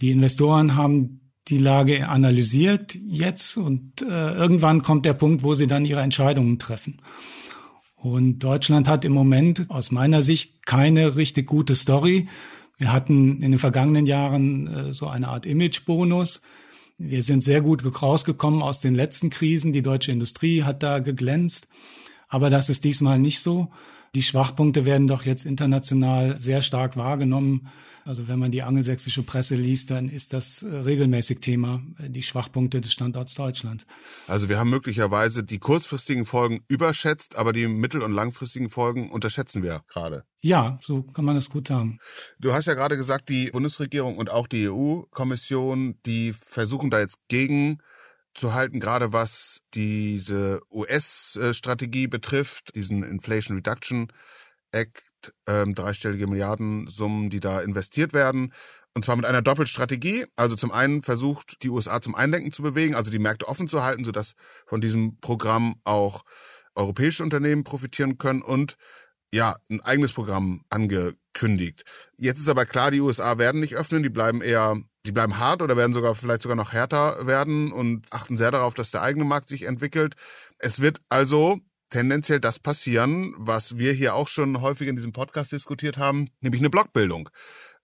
Die 0.00 0.10
Investoren 0.10 0.76
haben 0.76 1.20
die 1.48 1.58
Lage 1.58 2.08
analysiert 2.08 2.94
jetzt 2.94 3.56
und 3.56 4.00
äh, 4.00 4.34
irgendwann 4.34 4.82
kommt 4.82 5.04
der 5.04 5.12
Punkt, 5.12 5.42
wo 5.42 5.54
sie 5.54 5.66
dann 5.66 5.84
ihre 5.84 6.00
Entscheidungen 6.00 6.58
treffen. 6.58 7.02
Und 7.96 8.38
Deutschland 8.38 8.88
hat 8.88 9.04
im 9.04 9.12
Moment 9.12 9.66
aus 9.70 9.90
meiner 9.90 10.22
Sicht 10.22 10.64
keine 10.64 11.16
richtig 11.16 11.46
gute 11.46 11.74
Story. 11.74 12.28
Wir 12.78 12.92
hatten 12.92 13.42
in 13.42 13.52
den 13.52 13.58
vergangenen 13.58 14.06
Jahren 14.06 14.66
äh, 14.66 14.92
so 14.92 15.06
eine 15.06 15.28
Art 15.28 15.44
Imagebonus. 15.46 16.40
Wir 16.96 17.22
sind 17.22 17.42
sehr 17.42 17.60
gut 17.60 18.02
rausgekommen 18.02 18.62
aus 18.62 18.80
den 18.80 18.94
letzten 18.94 19.30
Krisen. 19.30 19.72
Die 19.72 19.82
deutsche 19.82 20.12
Industrie 20.12 20.62
hat 20.62 20.82
da 20.82 21.00
geglänzt. 21.00 21.66
Aber 22.28 22.50
das 22.50 22.70
ist 22.70 22.84
diesmal 22.84 23.18
nicht 23.18 23.40
so. 23.40 23.70
Die 24.14 24.22
Schwachpunkte 24.22 24.84
werden 24.84 25.06
doch 25.06 25.24
jetzt 25.24 25.44
international 25.44 26.38
sehr 26.38 26.62
stark 26.62 26.96
wahrgenommen. 26.96 27.68
Also 28.06 28.28
wenn 28.28 28.38
man 28.38 28.52
die 28.52 28.62
angelsächsische 28.62 29.22
Presse 29.22 29.54
liest, 29.54 29.90
dann 29.90 30.10
ist 30.10 30.34
das 30.34 30.62
äh, 30.62 30.66
regelmäßig 30.66 31.40
Thema, 31.40 31.82
äh, 31.98 32.10
die 32.10 32.22
Schwachpunkte 32.22 32.82
des 32.82 32.92
Standorts 32.92 33.34
Deutschland. 33.34 33.86
Also 34.26 34.50
wir 34.50 34.58
haben 34.58 34.68
möglicherweise 34.68 35.42
die 35.42 35.58
kurzfristigen 35.58 36.26
Folgen 36.26 36.60
überschätzt, 36.68 37.36
aber 37.36 37.54
die 37.54 37.66
mittel- 37.66 38.02
und 38.02 38.12
langfristigen 38.12 38.68
Folgen 38.68 39.10
unterschätzen 39.10 39.62
wir 39.62 39.82
gerade. 39.88 40.24
Ja, 40.42 40.78
so 40.82 41.02
kann 41.02 41.24
man 41.24 41.34
das 41.34 41.48
gut 41.48 41.68
sagen. 41.68 41.98
Du 42.38 42.52
hast 42.52 42.66
ja 42.66 42.74
gerade 42.74 42.98
gesagt, 42.98 43.30
die 43.30 43.50
Bundesregierung 43.50 44.18
und 44.18 44.28
auch 44.28 44.48
die 44.48 44.68
EU-Kommission, 44.68 45.98
die 46.04 46.34
versuchen 46.34 46.90
da 46.90 47.00
jetzt 47.00 47.16
gegen 47.28 47.78
zu 48.34 48.54
halten, 48.54 48.80
gerade 48.80 49.12
was 49.12 49.60
diese 49.74 50.60
US-Strategie 50.70 52.06
betrifft, 52.06 52.74
diesen 52.74 53.02
Inflation 53.02 53.56
Reduction 53.56 54.08
Act, 54.72 55.32
ähm, 55.46 55.74
dreistellige 55.74 56.26
Milliardensummen, 56.26 57.30
die 57.30 57.40
da 57.40 57.60
investiert 57.60 58.12
werden. 58.12 58.52
Und 58.94 59.04
zwar 59.04 59.16
mit 59.16 59.24
einer 59.24 59.42
Doppelstrategie. 59.42 60.26
Also 60.36 60.56
zum 60.56 60.70
einen 60.70 61.02
versucht 61.02 61.62
die 61.62 61.68
USA 61.68 62.00
zum 62.00 62.14
Einlenken 62.14 62.52
zu 62.52 62.62
bewegen, 62.62 62.94
also 62.94 63.10
die 63.10 63.18
Märkte 63.18 63.48
offen 63.48 63.68
zu 63.68 63.82
halten, 63.82 64.04
sodass 64.04 64.34
von 64.66 64.80
diesem 64.80 65.18
Programm 65.20 65.76
auch 65.84 66.22
europäische 66.74 67.22
Unternehmen 67.22 67.64
profitieren 67.64 68.18
können 68.18 68.42
und 68.42 68.76
ja, 69.32 69.56
ein 69.68 69.80
eigenes 69.80 70.12
Programm 70.12 70.64
angekündigt. 71.34 71.84
Jetzt 72.18 72.40
ist 72.40 72.48
aber 72.48 72.66
klar, 72.66 72.90
die 72.90 73.00
USA 73.00 73.38
werden 73.38 73.60
nicht 73.60 73.74
öffnen, 73.74 74.02
die 74.02 74.08
bleiben 74.08 74.42
eher, 74.42 74.76
die 75.06 75.12
bleiben 75.12 75.38
hart 75.38 75.62
oder 75.62 75.76
werden 75.76 75.92
sogar 75.92 76.14
vielleicht 76.14 76.42
sogar 76.42 76.56
noch 76.56 76.72
härter 76.72 77.26
werden 77.26 77.72
und 77.72 78.06
achten 78.10 78.36
sehr 78.36 78.50
darauf, 78.50 78.74
dass 78.74 78.90
der 78.90 79.02
eigene 79.02 79.24
Markt 79.24 79.48
sich 79.48 79.64
entwickelt. 79.64 80.14
Es 80.58 80.80
wird 80.80 81.00
also 81.08 81.58
tendenziell 81.90 82.40
das 82.40 82.58
passieren, 82.58 83.34
was 83.36 83.78
wir 83.78 83.92
hier 83.92 84.14
auch 84.14 84.28
schon 84.28 84.60
häufig 84.60 84.88
in 84.88 84.96
diesem 84.96 85.12
Podcast 85.12 85.52
diskutiert 85.52 85.98
haben, 85.98 86.28
nämlich 86.40 86.62
eine 86.62 86.70
Blockbildung. 86.70 87.28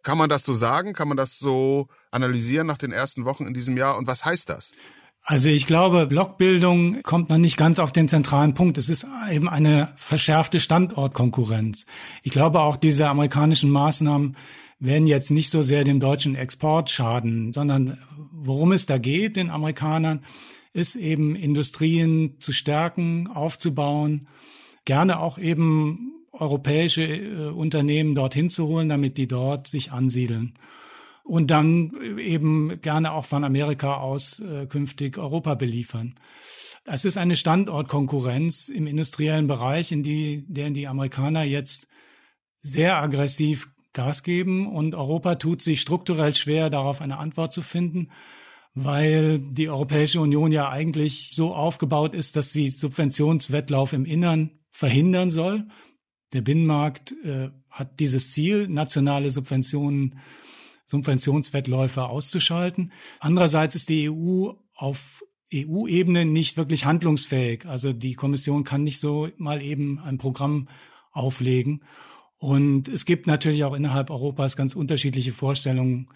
Kann 0.03 0.17
man 0.17 0.31
das 0.31 0.45
so 0.45 0.55
sagen? 0.55 0.95
Kann 0.95 1.09
man 1.09 1.19
das 1.19 1.39
so 1.39 1.89
analysieren 2.11 2.67
nach 2.67 2.79
den 2.79 2.91
ersten 2.91 3.27
Wochen 3.27 3.47
in 3.47 3.53
diesem 3.53 3.77
Jahr? 3.77 3.99
Und 3.99 4.07
was 4.07 4.25
heißt 4.25 4.49
das? 4.49 4.73
Also 5.23 5.49
ich 5.49 5.67
glaube, 5.67 6.07
Blockbildung 6.07 7.03
kommt 7.03 7.29
noch 7.29 7.39
nicht 7.39 7.57
ganz 7.57 7.79
auf 7.79 7.93
den 7.93 8.09
zentralen 8.09 8.55
Punkt. 8.55 8.79
Es 8.79 8.89
ist 8.89 9.07
eben 9.31 9.49
eine 9.49 9.93
verschärfte 9.97 10.61
Standortkonkurrenz. 10.61 11.87
Ich 12.23 12.33
glaube 12.33 12.61
auch 12.61 12.77
diese 12.77 13.09
amerikanischen 13.09 13.71
Maßnahmen 13.71 14.37
werden 14.81 15.07
jetzt 15.07 15.31
nicht 15.31 15.51
so 15.51 15.63
sehr 15.63 15.85
dem 15.85 16.01
deutschen 16.01 16.35
Export 16.35 16.91
schaden, 16.91 17.53
sondern 17.53 17.99
worum 18.33 18.73
es 18.73 18.87
da 18.87 18.99
geht 18.99 19.37
den 19.37 19.51
Amerikanern, 19.51 20.21
ist 20.73 20.97
eben 20.97 21.37
Industrien 21.37 22.37
zu 22.41 22.53
stärken, 22.53 23.29
aufzubauen, 23.29 24.27
gerne 24.87 25.21
auch 25.21 25.39
eben 25.39 26.13
europäische 26.33 27.03
äh, 27.03 27.49
Unternehmen 27.49 28.15
dorthin 28.15 28.49
zu 28.51 28.67
holen, 28.67 28.89
damit 28.89 29.19
die 29.19 29.29
dort 29.29 29.67
sich 29.67 29.93
ansiedeln. 29.93 30.55
Und 31.25 31.51
dann 31.51 31.93
eben 32.19 32.81
gerne 32.81 33.13
auch 33.13 33.25
von 33.25 33.45
Amerika 33.45 33.97
aus 33.99 34.41
äh, 34.41 34.67
künftig 34.67 35.19
Europa 35.19 35.55
beliefern. 35.55 36.15
Es 36.85 37.05
ist 37.05 37.19
eine 37.19 37.37
Standortkonkurrenz 37.37 38.69
im 38.69 38.87
industriellen 38.87 39.47
Bereich, 39.47 39.93
in 39.93 40.03
die, 40.03 40.45
der 40.49 40.71
die 40.71 40.89
Amerikaner 40.89 41.45
jetzt 41.45 41.87
sehr 42.61 42.97
aggressiv 42.97 43.69
Gas 43.93 44.23
geben 44.23 44.67
und 44.67 44.95
Europa 44.95 45.35
tut 45.35 45.63
sich 45.63 45.81
strukturell 45.81 46.35
schwer, 46.35 46.71
darauf 46.71 47.01
eine 47.01 47.19
Antwort 47.19 47.53
zu 47.53 47.61
finden 47.61 48.09
weil 48.75 49.39
die 49.39 49.69
Europäische 49.69 50.21
Union 50.21 50.53
ja 50.53 50.71
eigentlich 50.71 51.33
so 51.35 51.55
aufgebaut 51.55 52.15
ist, 52.15 52.37
dass 52.37 52.53
sie 52.53 52.71
Subventionswettlauf 52.71 53.93
im 53.93 54.05
Innern 54.05 54.51
verhindern 54.71 55.31
soll. 55.31 55.67
Der 56.33 56.43
Binnenmarkt 56.43 57.13
äh, 57.25 57.51
hat 57.69 57.99
dieses 57.99 58.33
Ziel, 58.33 58.69
nationale 58.69 59.31
Subventionen, 59.31 60.21
Subventionswettläufe 60.91 62.03
auszuschalten. 62.03 62.93
Andererseits 63.21 63.77
ist 63.77 63.89
die 63.89 64.11
EU 64.11 64.53
auf 64.75 65.25
EU-Ebene 65.55 66.25
nicht 66.25 66.57
wirklich 66.57 66.85
handlungsfähig. 66.85 67.67
Also 67.67 67.93
die 67.93 68.15
Kommission 68.15 68.65
kann 68.65 68.83
nicht 68.83 69.01
so 69.01 69.29
mal 69.37 69.63
eben 69.63 70.01
ein 70.01 70.19
Programm 70.19 70.69
auflegen. 71.13 71.85
Und 72.39 72.89
es 72.89 73.05
gibt 73.05 73.27
natürlich 73.27 73.65
auch 73.65 73.75
innerhalb 73.75 74.11
Europas 74.11 74.57
ganz 74.57 74.75
unterschiedliche 74.75 75.33
Vorstellungen, 75.33 76.09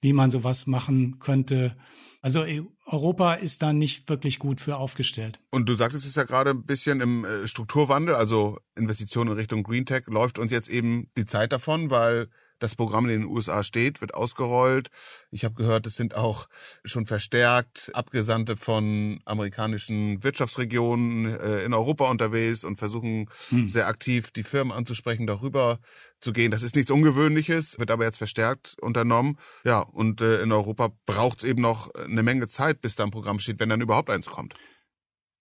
wie 0.00 0.12
man 0.12 0.30
sowas 0.30 0.66
machen 0.66 1.18
könnte. 1.18 1.76
Also 2.22 2.44
e, 2.44 2.62
Europa 2.86 3.34
ist 3.34 3.62
da 3.62 3.72
nicht 3.72 4.08
wirklich 4.08 4.38
gut 4.38 4.60
für 4.60 4.76
aufgestellt. 4.76 5.40
Und 5.50 5.68
du 5.68 5.74
sagtest 5.74 6.06
es 6.06 6.14
ja 6.14 6.24
gerade 6.24 6.50
ein 6.50 6.64
bisschen 6.64 7.00
im 7.00 7.24
äh, 7.24 7.46
Strukturwandel, 7.46 8.14
also 8.14 8.58
Investitionen 8.76 9.32
in 9.32 9.38
Richtung 9.38 9.62
Green 9.62 9.86
Tech 9.86 10.04
läuft 10.06 10.38
uns 10.38 10.52
jetzt 10.52 10.68
eben 10.68 11.10
die 11.16 11.26
Zeit 11.26 11.52
davon, 11.52 11.90
weil 11.90 12.28
das 12.62 12.76
Programm 12.76 13.08
in 13.08 13.22
den 13.22 13.28
USA 13.28 13.64
steht, 13.64 14.00
wird 14.00 14.14
ausgerollt. 14.14 14.90
Ich 15.30 15.44
habe 15.44 15.54
gehört, 15.54 15.86
es 15.86 15.96
sind 15.96 16.14
auch 16.14 16.46
schon 16.84 17.06
verstärkt 17.06 17.90
Abgesandte 17.94 18.56
von 18.56 19.20
amerikanischen 19.24 20.22
Wirtschaftsregionen 20.22 21.38
äh, 21.38 21.64
in 21.64 21.74
Europa 21.74 22.08
unterwegs 22.08 22.64
und 22.64 22.76
versuchen 22.76 23.28
hm. 23.48 23.68
sehr 23.68 23.86
aktiv 23.86 24.30
die 24.30 24.44
Firmen 24.44 24.72
anzusprechen, 24.72 25.26
darüber 25.26 25.78
zu 26.20 26.32
gehen. 26.32 26.50
Das 26.50 26.62
ist 26.62 26.76
nichts 26.76 26.90
Ungewöhnliches, 26.90 27.78
wird 27.78 27.90
aber 27.90 28.04
jetzt 28.04 28.18
verstärkt 28.18 28.76
unternommen. 28.80 29.38
Ja, 29.64 29.80
und 29.80 30.20
äh, 30.20 30.42
in 30.42 30.52
Europa 30.52 30.90
braucht 31.06 31.38
es 31.38 31.44
eben 31.44 31.60
noch 31.60 31.92
eine 31.94 32.22
Menge 32.22 32.46
Zeit, 32.46 32.80
bis 32.80 32.96
da 32.96 33.04
ein 33.04 33.10
Programm 33.10 33.40
steht, 33.40 33.58
wenn 33.60 33.68
dann 33.68 33.80
überhaupt 33.80 34.10
eins 34.10 34.26
kommt. 34.26 34.54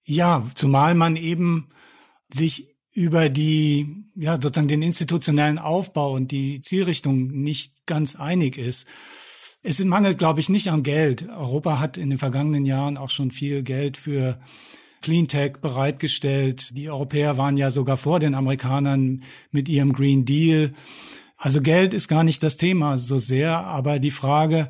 Ja, 0.03 0.45
zumal 0.55 0.95
man 0.95 1.15
eben 1.15 1.69
sich 2.33 2.70
über 2.93 3.29
die, 3.29 4.05
ja, 4.15 4.33
sozusagen 4.33 4.67
den 4.67 4.81
institutionellen 4.81 5.59
Aufbau 5.59 6.13
und 6.13 6.31
die 6.31 6.61
Zielrichtung 6.61 7.27
nicht 7.27 7.85
ganz 7.85 8.15
einig 8.15 8.57
ist. 8.57 8.85
Es 9.63 9.83
mangelt, 9.83 10.17
glaube 10.17 10.39
ich, 10.39 10.49
nicht 10.49 10.69
an 10.69 10.83
Geld. 10.83 11.29
Europa 11.29 11.79
hat 11.79 11.97
in 11.97 12.09
den 12.09 12.19
vergangenen 12.19 12.65
Jahren 12.65 12.97
auch 12.97 13.09
schon 13.09 13.31
viel 13.31 13.63
Geld 13.63 13.95
für 13.95 14.39
Cleantech 15.01 15.57
bereitgestellt. 15.61 16.75
Die 16.75 16.89
Europäer 16.89 17.37
waren 17.37 17.57
ja 17.57 17.71
sogar 17.71 17.97
vor 17.97 18.19
den 18.19 18.35
Amerikanern 18.35 19.23
mit 19.51 19.69
ihrem 19.69 19.93
Green 19.93 20.25
Deal. 20.25 20.73
Also 21.37 21.61
Geld 21.61 21.93
ist 21.93 22.07
gar 22.07 22.23
nicht 22.23 22.43
das 22.43 22.57
Thema 22.57 22.97
so 22.97 23.17
sehr, 23.17 23.57
aber 23.59 23.99
die 23.99 24.11
Frage, 24.11 24.69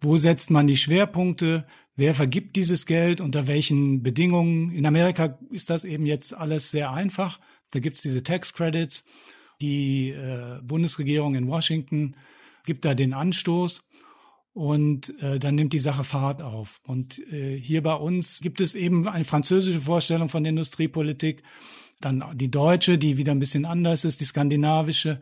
wo 0.00 0.16
setzt 0.16 0.50
man 0.50 0.66
die 0.66 0.76
Schwerpunkte? 0.76 1.66
Wer 2.00 2.14
vergibt 2.14 2.56
dieses 2.56 2.86
Geld? 2.86 3.20
Unter 3.20 3.46
welchen 3.46 4.02
Bedingungen? 4.02 4.72
In 4.72 4.86
Amerika 4.86 5.38
ist 5.50 5.68
das 5.68 5.84
eben 5.84 6.06
jetzt 6.06 6.32
alles 6.32 6.70
sehr 6.70 6.92
einfach. 6.92 7.38
Da 7.72 7.78
gibt's 7.78 8.00
diese 8.00 8.22
Tax 8.22 8.54
Credits. 8.54 9.04
Die 9.60 10.08
äh, 10.08 10.62
Bundesregierung 10.62 11.34
in 11.34 11.46
Washington 11.46 12.16
gibt 12.64 12.86
da 12.86 12.94
den 12.94 13.12
Anstoß 13.12 13.82
und 14.54 15.12
äh, 15.22 15.38
dann 15.38 15.56
nimmt 15.56 15.74
die 15.74 15.78
Sache 15.78 16.02
Fahrt 16.02 16.40
auf. 16.40 16.80
Und 16.86 17.18
äh, 17.34 17.60
hier 17.60 17.82
bei 17.82 17.96
uns 17.96 18.40
gibt 18.40 18.62
es 18.62 18.74
eben 18.74 19.06
eine 19.06 19.24
französische 19.24 19.82
Vorstellung 19.82 20.30
von 20.30 20.46
Industriepolitik, 20.46 21.42
dann 22.00 22.24
die 22.32 22.50
deutsche, 22.50 22.96
die 22.96 23.18
wieder 23.18 23.32
ein 23.32 23.40
bisschen 23.40 23.66
anders 23.66 24.06
ist, 24.06 24.22
die 24.22 24.24
skandinavische. 24.24 25.20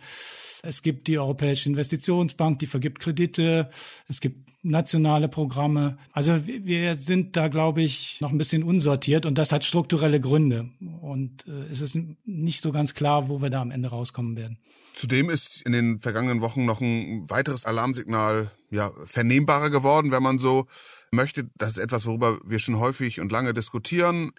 Es 0.63 0.83
gibt 0.83 1.07
die 1.07 1.19
Europäische 1.19 1.69
Investitionsbank, 1.69 2.59
die 2.59 2.67
vergibt 2.67 3.01
Kredite. 3.01 3.71
Es 4.09 4.21
gibt 4.21 4.49
nationale 4.63 5.29
Programme. 5.29 5.99
Also 6.13 6.41
wir 6.47 6.97
sind 6.97 7.37
da, 7.37 7.49
glaube 7.49 7.83
ich, 7.83 8.21
noch 8.21 8.31
ein 8.31 8.39
bisschen 8.39 8.63
unsortiert 8.63 9.25
und 9.27 9.39
das 9.39 9.53
hat 9.53 9.65
strukturelle 9.65 10.21
Gründe. 10.21 10.69
Und 11.01 11.47
äh, 11.47 11.71
es 11.71 11.81
ist 11.81 11.99
nicht 12.25 12.63
so 12.63 12.73
ganz 12.73 12.95
klar, 12.95 13.29
wo 13.29 13.41
wir 13.41 13.51
da 13.51 13.63
am 13.63 13.71
Ende 13.71 13.89
rauskommen 13.89 14.37
werden. 14.37 14.59
Zudem 14.95 15.31
ist 15.31 15.63
in 15.63 15.73
den 15.73 16.01
vergangenen 16.01 16.41
Wochen 16.41 16.65
noch 16.65 16.81
ein 16.81 17.31
weiteres 17.31 17.65
Alarmsignal 17.65 18.51
ja, 18.71 18.91
vernehmbarer 19.05 19.71
geworden, 19.71 20.11
wenn 20.11 20.25
man 20.25 20.41
so 20.41 20.67
möchte. 21.13 21.49
Das 21.57 21.71
ist 21.71 21.79
etwas, 21.79 22.05
worüber 22.05 22.41
wir 22.45 22.59
schon 22.59 22.81
häufig 22.81 23.21
und 23.21 23.31
lange 23.31 23.55
diskutieren. 23.55 24.33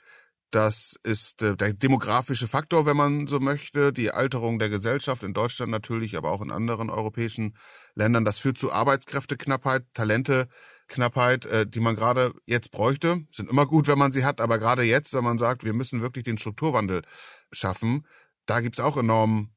Das 0.52 0.96
ist 1.04 1.44
äh, 1.44 1.56
der 1.56 1.74
demografische 1.74 2.48
Faktor, 2.48 2.86
wenn 2.86 2.98
man 2.98 3.28
so 3.28 3.40
möchte, 3.40 3.94
die 3.94 4.12
Alterung 4.12 4.58
der 4.58 4.70
Gesellschaft 4.70 5.24
in 5.24 5.34
Deutschland 5.34 5.72
natürlich, 5.72 6.18
aber 6.18 6.32
auch 6.32 6.42
in 6.42 6.50
anderen 6.50 6.90
europäischen 6.90 7.56
Ländern. 7.94 8.26
Das 8.26 8.40
führt 8.40 8.58
zu 8.58 8.72
Arbeitskräfteknappheit, 8.72 9.86
Talenteknappheit, 9.94 11.46
äh, 11.46 11.68
die 11.68 11.80
man 11.80 11.96
gerade 11.96 12.34
jetzt 12.46 12.72
bräuchte. 12.72 13.22
Sind 13.32 13.50
immer 13.50 13.68
gut, 13.68 13.88
wenn 13.88 14.00
man 14.00 14.12
sie 14.12 14.26
hat, 14.26 14.42
aber 14.42 14.58
gerade 14.58 14.84
jetzt, 14.84 15.14
wenn 15.14 15.24
man 15.24 15.38
sagt, 15.38 15.64
wir 15.64 15.74
müssen 15.74 16.02
wirklich 16.02 16.24
den 16.24 16.40
Strukturwandel 16.40 17.04
schaffen, 17.52 18.08
da 18.48 18.62
gibt's 18.62 18.80
auch 18.80 18.98
enormen 18.98 19.56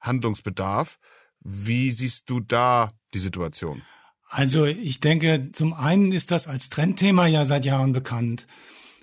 Handlungsbedarf. 0.00 0.98
Wie 1.40 1.90
siehst 1.90 2.28
du 2.28 2.40
da 2.40 2.92
die 3.14 3.18
Situation? 3.18 3.82
Also 4.28 4.66
ich 4.66 5.00
denke, 5.00 5.50
zum 5.52 5.72
einen 5.72 6.12
ist 6.12 6.30
das 6.30 6.46
als 6.46 6.68
Trendthema 6.68 7.26
ja 7.26 7.44
seit 7.44 7.64
Jahren 7.64 7.92
bekannt. 7.92 8.46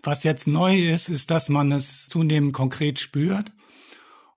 Was 0.04 0.24
jetzt 0.24 0.48
neu 0.48 0.78
ist, 0.78 1.10
ist, 1.10 1.32
dass 1.32 1.50
man 1.50 1.72
es 1.72 2.08
zunehmend 2.08 2.54
konkret 2.54 3.00
spürt 3.00 3.52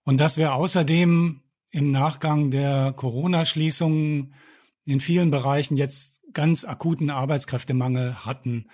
und 0.04 0.18
dass 0.18 0.36
wir 0.36 0.54
außerdem 0.54 1.40
im 1.70 1.90
Nachgang 1.90 2.50
der 2.50 2.92
Corona-Schließungen 2.92 4.34
in 4.84 5.00
vielen 5.00 5.30
Bereichen 5.30 5.76
jetzt 5.76 6.22
ganz 6.32 6.64
akuten 6.64 7.10
Arbeitskräftemangel 7.10 8.24
hatten. 8.24 8.66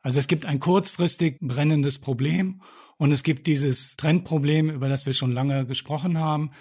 Also 0.00 0.18
es 0.18 0.26
gibt 0.26 0.46
ein 0.46 0.60
kurzfristig 0.60 1.38
brennendes 1.40 1.98
Problem 1.98 2.60
Und 3.02 3.10
es 3.10 3.24
gibt 3.24 3.48
dieses 3.48 3.96
Trendproblem, 3.96 4.70
über 4.70 4.88
das 4.88 5.06
wir 5.06 5.12
schon 5.12 5.32
lange 5.32 5.66
gesprochen 5.66 6.18
haben, 6.18 6.52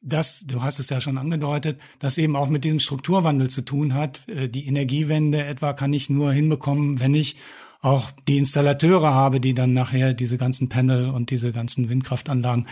das, 0.00 0.44
du 0.46 0.62
hast 0.62 0.78
es 0.78 0.90
ja 0.90 1.00
schon 1.00 1.18
angedeutet, 1.18 1.80
das 1.98 2.18
eben 2.18 2.36
auch 2.36 2.48
mit 2.48 2.64
diesem 2.64 2.78
Strukturwandel 2.78 3.50
zu 3.50 3.62
tun 3.62 3.94
hat. 3.94 4.26
Äh, 4.28 4.48
die 4.48 4.66
Energiewende 4.66 5.44
etwa 5.44 5.72
kann 5.72 5.92
ich 5.92 6.10
nur 6.10 6.32
hinbekommen, 6.32 7.00
wenn 7.00 7.14
ich 7.14 7.36
auch 7.80 8.10
die 8.26 8.38
Installateure 8.38 9.12
habe, 9.12 9.40
die 9.40 9.54
dann 9.54 9.72
nachher 9.72 10.12
diese 10.12 10.36
ganzen 10.36 10.68
Panel 10.68 11.10
und 11.10 11.30
diese 11.30 11.52
ganzen 11.52 11.88
Windkraftanlagen 11.88 12.66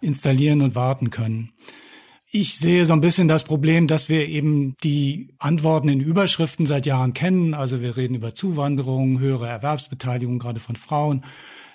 installieren 0.00 0.62
und 0.62 0.74
warten 0.74 1.10
können. 1.10 1.52
Ich 2.30 2.56
sehe 2.56 2.84
so 2.84 2.92
ein 2.92 3.00
bisschen 3.00 3.28
das 3.28 3.44
Problem, 3.44 3.86
dass 3.86 4.08
wir 4.08 4.28
eben 4.28 4.74
die 4.82 5.34
Antworten 5.38 5.88
in 5.88 6.00
Überschriften 6.00 6.66
seit 6.66 6.84
Jahren 6.84 7.12
kennen. 7.12 7.54
Also 7.54 7.80
wir 7.80 7.96
reden 7.96 8.14
über 8.14 8.34
Zuwanderung, 8.34 9.20
höhere 9.20 9.48
Erwerbsbeteiligung 9.48 10.38
gerade 10.38 10.60
von 10.60 10.76
Frauen, 10.76 11.24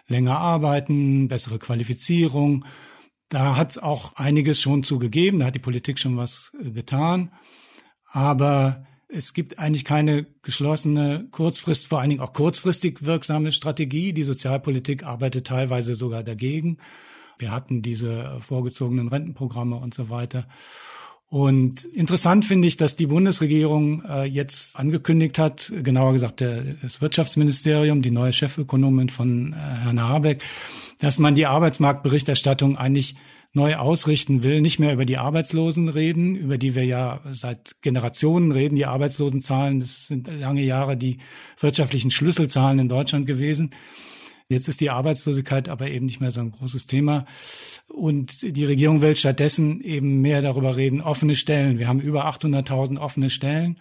länger 0.08 0.38
arbeiten, 0.38 1.30
bessere 1.30 1.58
Qualifizierung. 1.58 2.66
Da 3.32 3.56
hat 3.56 3.72
es 3.72 3.78
auch 3.78 4.18
einiges 4.18 4.60
schon 4.60 4.84
zugegeben, 4.84 5.40
da 5.40 5.46
hat 5.46 5.56
die 5.56 5.60
Politik 5.60 5.98
schon 6.00 6.18
was 6.18 6.52
äh, 6.62 6.70
getan. 6.70 7.32
Aber 8.12 8.86
es 9.08 9.34
gibt 9.34 9.58
eigentlich 9.58 9.86
keine 9.86 10.26
geschlossene, 10.42 11.30
kurzfrist, 11.32 11.88
vor 11.88 12.02
allen 12.02 12.10
Dingen 12.10 12.22
auch 12.22 12.34
kurzfristig 12.34 13.06
wirksame 13.06 13.54
Strategie. 13.54 14.12
Die 14.12 14.24
Sozialpolitik 14.24 15.04
arbeitet 15.04 15.48
teilweise 15.48 15.96
sogar 15.96 16.24
dagegen. 16.24 16.78
Wir 17.38 17.52
hatten 17.52 17.82
diese 17.82 18.38
vorgezogenen 18.42 19.08
Rentenprogramme 19.08 19.78
und 19.78 19.94
so 19.94 20.10
weiter. 20.10 20.46
Und 21.32 21.86
interessant 21.86 22.44
finde 22.44 22.68
ich, 22.68 22.76
dass 22.76 22.98
die 22.98 23.08
Bundesregierung 23.08 24.04
äh, 24.04 24.26
jetzt 24.26 24.76
angekündigt 24.76 25.40
hat, 25.40 25.72
genauer 25.82 26.12
gesagt 26.12 26.42
der, 26.42 26.62
das 26.82 27.02
Wirtschaftsministerium, 27.02 28.02
die 28.02 28.12
neue 28.12 28.34
Chefökonomin 28.34 29.08
von 29.08 29.54
äh, 29.54 29.56
Herrn 29.56 30.02
Habeck, 30.02 30.44
dass 31.00 31.20
man 31.20 31.34
die 31.34 31.46
Arbeitsmarktberichterstattung 31.46 32.76
eigentlich 32.76 33.16
neu 33.54 33.78
ausrichten 33.78 34.44
will, 34.44 34.60
nicht 34.60 34.80
mehr 34.80 34.92
über 34.92 35.06
die 35.06 35.18
Arbeitslosen 35.18 35.88
reden, 35.88 36.36
über 36.36 36.58
die 36.58 36.76
wir 36.76 36.84
ja 36.84 37.22
seit 37.32 37.82
Generationen 37.82 38.52
reden, 38.52 38.76
die 38.76 38.86
Arbeitslosenzahlen, 38.86 39.80
das 39.80 40.08
sind 40.08 40.28
lange 40.28 40.64
Jahre 40.64 40.98
die 40.98 41.20
wirtschaftlichen 41.62 42.12
Schlüsselzahlen 42.12 42.80
in 42.80 42.90
Deutschland 42.90 43.26
gewesen, 43.26 43.72
Jetzt 44.52 44.68
ist 44.68 44.82
die 44.82 44.90
Arbeitslosigkeit 44.90 45.70
aber 45.70 45.90
eben 45.90 46.06
nicht 46.06 46.20
mehr 46.20 46.32
so 46.32 46.42
ein 46.42 46.52
großes 46.52 46.86
Thema. 46.86 47.26
Und 47.88 48.42
die 48.42 48.66
Regierung 48.66 49.02
will 49.02 49.16
stattdessen 49.16 49.80
eben 49.82 50.20
mehr 50.20 50.42
darüber 50.42 50.76
reden, 50.76 51.00
offene 51.02 51.36
Stellen. 51.36 51.80
Wir 51.80 51.88
haben 51.88 52.02
über 52.02 52.28
800.000 52.28 53.00
offene 53.00 53.30
Stellen. 53.30 53.80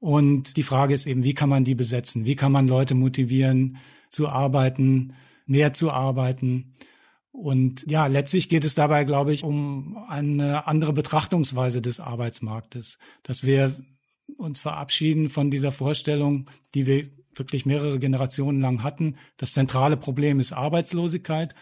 Und 0.00 0.56
die 0.56 0.64
Frage 0.64 0.92
ist 0.92 1.06
eben, 1.06 1.22
wie 1.22 1.34
kann 1.34 1.48
man 1.48 1.62
die 1.62 1.76
besetzen? 1.76 2.26
Wie 2.26 2.34
kann 2.34 2.50
man 2.50 2.66
Leute 2.66 2.94
motivieren, 2.94 3.78
zu 4.10 4.28
arbeiten, 4.28 5.14
mehr 5.46 5.72
zu 5.72 5.92
arbeiten? 5.92 6.72
Und 7.30 7.88
ja, 7.88 8.08
letztlich 8.08 8.48
geht 8.48 8.64
es 8.64 8.74
dabei, 8.74 9.04
glaube 9.04 9.32
ich, 9.32 9.44
um 9.44 9.98
eine 10.08 10.66
andere 10.66 10.94
Betrachtungsweise 10.94 11.80
des 11.80 12.00
Arbeitsmarktes, 12.00 12.98
dass 13.22 13.46
wir 13.46 13.76
uns 14.36 14.60
verabschieden 14.60 15.28
von 15.28 15.50
dieser 15.50 15.70
Vorstellung, 15.70 16.50
die 16.74 16.86
wir 16.86 17.08
wirklich 17.38 17.66
mehrere 17.66 17.98
Generationen 17.98 18.60
lang 18.60 18.82
hatten. 18.82 19.16
Das 19.36 19.52
zentrale 19.52 19.96
Problem 19.96 20.40
ist 20.40 20.52
Arbeitslosigkeit. 20.52 21.54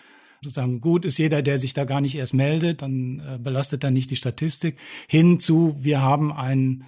Sozusagen 0.42 0.80
gut 0.80 1.04
ist 1.04 1.18
jeder, 1.18 1.42
der 1.42 1.58
sich 1.58 1.72
da 1.72 1.84
gar 1.84 2.00
nicht 2.00 2.16
erst 2.16 2.34
meldet, 2.34 2.82
dann 2.82 3.20
äh, 3.20 3.38
belastet 3.38 3.82
er 3.82 3.90
nicht 3.90 4.10
die 4.10 4.16
Statistik. 4.16 4.78
Hinzu, 5.08 5.76
wir 5.80 6.02
haben 6.02 6.32
ein 6.32 6.84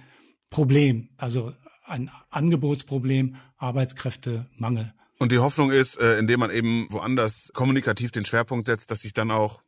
Problem, 0.49 1.09
also 1.17 1.53
ein 1.85 2.11
Angebotsproblem, 2.29 3.35
Arbeitskräftemangel. 3.57 4.93
Und 5.19 5.31
die 5.31 5.39
Hoffnung 5.39 5.71
ist, 5.71 5.99
äh, 5.99 6.19
indem 6.19 6.39
man 6.39 6.51
eben 6.51 6.87
woanders 6.91 7.51
kommunikativ 7.53 8.11
den 8.11 8.25
Schwerpunkt 8.25 8.67
setzt, 8.67 8.91
dass 8.91 9.01
sich 9.01 9.13
dann 9.13 9.31
auch 9.31 9.63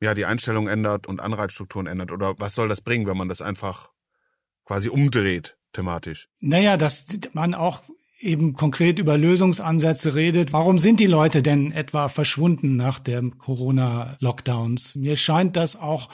ja 0.00 0.14
die 0.14 0.24
Einstellung 0.24 0.68
ändert 0.68 1.06
und 1.06 1.20
Anreizstrukturen 1.20 1.86
ändert. 1.86 2.12
Oder 2.12 2.38
was 2.38 2.54
soll 2.54 2.68
das 2.68 2.80
bringen, 2.80 3.06
wenn 3.06 3.16
man 3.16 3.28
das 3.28 3.42
einfach 3.42 3.90
quasi 4.64 4.88
umdreht 4.88 5.56
thematisch? 5.72 6.28
Naja, 6.40 6.76
dass 6.76 7.06
man 7.32 7.54
auch 7.54 7.82
eben 8.22 8.54
konkret 8.54 8.98
über 8.98 9.18
Lösungsansätze 9.18 10.14
redet. 10.14 10.52
Warum 10.52 10.78
sind 10.78 11.00
die 11.00 11.06
Leute 11.06 11.42
denn 11.42 11.72
etwa 11.72 12.08
verschwunden 12.08 12.76
nach 12.76 12.98
dem 12.98 13.36
Corona-Lockdowns? 13.38 14.96
Mir 14.96 15.16
scheint 15.16 15.56
das 15.56 15.76
auch 15.76 16.08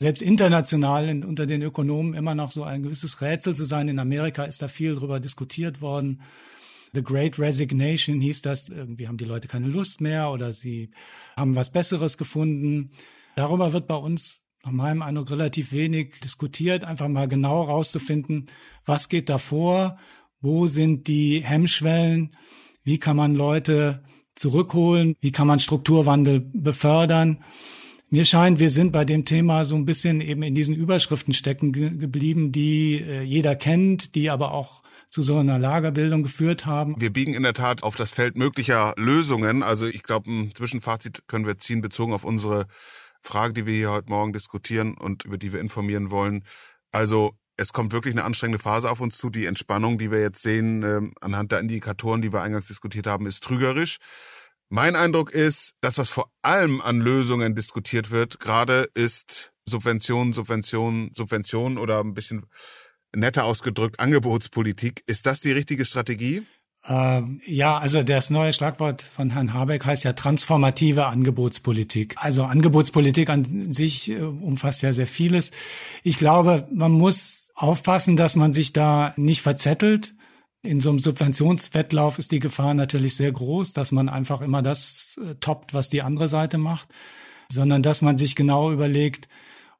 selbst 0.00 0.22
international 0.22 1.08
in, 1.08 1.24
unter 1.24 1.46
den 1.46 1.62
Ökonomen 1.62 2.14
immer 2.14 2.34
noch 2.34 2.50
so 2.50 2.64
ein 2.64 2.82
gewisses 2.82 3.20
Rätsel 3.20 3.54
zu 3.54 3.64
sein. 3.64 3.88
In 3.88 3.98
Amerika 3.98 4.44
ist 4.44 4.62
da 4.62 4.68
viel 4.68 4.96
drüber 4.96 5.20
diskutiert 5.20 5.80
worden. 5.80 6.22
The 6.94 7.02
Great 7.02 7.38
Resignation 7.38 8.20
hieß 8.20 8.42
das. 8.42 8.68
Irgendwie 8.68 9.06
haben 9.06 9.18
die 9.18 9.24
Leute 9.24 9.46
keine 9.46 9.68
Lust 9.68 10.00
mehr 10.00 10.30
oder 10.30 10.52
sie 10.52 10.90
haben 11.36 11.54
was 11.54 11.70
Besseres 11.70 12.18
gefunden. 12.18 12.90
Darüber 13.36 13.72
wird 13.72 13.86
bei 13.86 13.96
uns 13.96 14.40
nach 14.64 14.72
meinem 14.72 15.02
Eindruck 15.02 15.30
relativ 15.30 15.72
wenig 15.72 16.20
diskutiert, 16.20 16.84
einfach 16.84 17.08
mal 17.08 17.28
genau 17.28 17.62
rauszufinden, 17.62 18.46
was 18.84 19.08
geht 19.08 19.28
da 19.28 19.38
vor 19.38 19.98
wo 20.42 20.66
sind 20.66 21.08
die 21.08 21.40
Hemmschwellen? 21.42 22.36
Wie 22.84 22.98
kann 22.98 23.16
man 23.16 23.34
Leute 23.34 24.02
zurückholen? 24.34 25.14
Wie 25.20 25.32
kann 25.32 25.46
man 25.46 25.60
Strukturwandel 25.60 26.40
befördern? 26.52 27.42
Mir 28.10 28.26
scheint, 28.26 28.60
wir 28.60 28.68
sind 28.68 28.92
bei 28.92 29.06
dem 29.06 29.24
Thema 29.24 29.64
so 29.64 29.74
ein 29.74 29.86
bisschen 29.86 30.20
eben 30.20 30.42
in 30.42 30.54
diesen 30.54 30.74
Überschriften 30.74 31.32
stecken 31.32 31.72
ge 31.72 31.96
geblieben, 31.96 32.52
die 32.52 32.96
äh, 32.96 33.22
jeder 33.22 33.56
kennt, 33.56 34.14
die 34.14 34.28
aber 34.28 34.52
auch 34.52 34.82
zu 35.08 35.22
so 35.22 35.38
einer 35.38 35.58
Lagerbildung 35.58 36.22
geführt 36.22 36.66
haben. 36.66 37.00
Wir 37.00 37.12
biegen 37.12 37.34
in 37.34 37.42
der 37.42 37.54
Tat 37.54 37.82
auf 37.82 37.96
das 37.96 38.10
Feld 38.10 38.36
möglicher 38.36 38.94
Lösungen. 38.96 39.62
Also 39.62 39.86
ich 39.86 40.02
glaube, 40.02 40.30
ein 40.30 40.52
Zwischenfazit 40.54 41.22
können 41.26 41.46
wir 41.46 41.58
ziehen 41.58 41.80
bezogen 41.80 42.12
auf 42.12 42.24
unsere 42.24 42.66
Frage, 43.22 43.54
die 43.54 43.66
wir 43.66 43.74
hier 43.74 43.90
heute 43.92 44.10
Morgen 44.10 44.32
diskutieren 44.32 44.94
und 44.94 45.24
über 45.24 45.38
die 45.38 45.52
wir 45.52 45.60
informieren 45.60 46.10
wollen. 46.10 46.44
Also 46.90 47.32
es 47.56 47.72
kommt 47.72 47.92
wirklich 47.92 48.14
eine 48.14 48.24
anstrengende 48.24 48.62
Phase 48.62 48.90
auf 48.90 49.00
uns 49.00 49.18
zu. 49.18 49.30
Die 49.30 49.46
Entspannung, 49.46 49.98
die 49.98 50.10
wir 50.10 50.20
jetzt 50.20 50.42
sehen, 50.42 50.82
äh, 50.82 51.00
anhand 51.20 51.52
der 51.52 51.60
Indikatoren, 51.60 52.22
die 52.22 52.32
wir 52.32 52.42
eingangs 52.42 52.68
diskutiert 52.68 53.06
haben, 53.06 53.26
ist 53.26 53.42
trügerisch. 53.42 53.98
Mein 54.68 54.96
Eindruck 54.96 55.32
ist, 55.32 55.74
dass 55.82 55.98
was 55.98 56.08
vor 56.08 56.30
allem 56.40 56.80
an 56.80 57.00
Lösungen 57.00 57.54
diskutiert 57.54 58.10
wird, 58.10 58.40
gerade 58.40 58.88
ist 58.94 59.52
Subvention, 59.66 60.32
Subvention, 60.32 61.10
Subvention 61.14 61.76
oder 61.76 62.00
ein 62.00 62.14
bisschen 62.14 62.46
netter 63.14 63.44
ausgedrückt 63.44 64.00
Angebotspolitik. 64.00 65.02
Ist 65.06 65.26
das 65.26 65.40
die 65.40 65.52
richtige 65.52 65.84
Strategie? 65.84 66.46
Ähm, 66.84 67.40
ja, 67.46 67.78
also 67.78 68.02
das 68.02 68.30
neue 68.30 68.52
Schlagwort 68.52 69.02
von 69.02 69.30
Herrn 69.30 69.52
Habeck 69.52 69.84
heißt 69.84 70.04
ja 70.04 70.14
transformative 70.14 71.06
Angebotspolitik. 71.06 72.16
Also 72.16 72.44
Angebotspolitik 72.44 73.30
an 73.30 73.72
sich 73.72 74.10
äh, 74.10 74.20
umfasst 74.22 74.82
ja 74.82 74.92
sehr 74.92 75.06
vieles. 75.06 75.52
Ich 76.02 76.16
glaube, 76.16 76.66
man 76.72 76.90
muss 76.92 77.41
aufpassen, 77.54 78.16
dass 78.16 78.36
man 78.36 78.52
sich 78.52 78.72
da 78.72 79.14
nicht 79.16 79.42
verzettelt. 79.42 80.14
In 80.62 80.80
so 80.80 80.90
einem 80.90 81.00
Subventionswettlauf 81.00 82.18
ist 82.18 82.30
die 82.30 82.38
Gefahr 82.38 82.74
natürlich 82.74 83.16
sehr 83.16 83.32
groß, 83.32 83.72
dass 83.72 83.92
man 83.92 84.08
einfach 84.08 84.40
immer 84.40 84.62
das 84.62 85.18
äh, 85.22 85.34
toppt, 85.36 85.74
was 85.74 85.88
die 85.88 86.02
andere 86.02 86.28
Seite 86.28 86.58
macht, 86.58 86.88
sondern 87.50 87.82
dass 87.82 88.00
man 88.00 88.16
sich 88.16 88.36
genau 88.36 88.70
überlegt, 88.72 89.28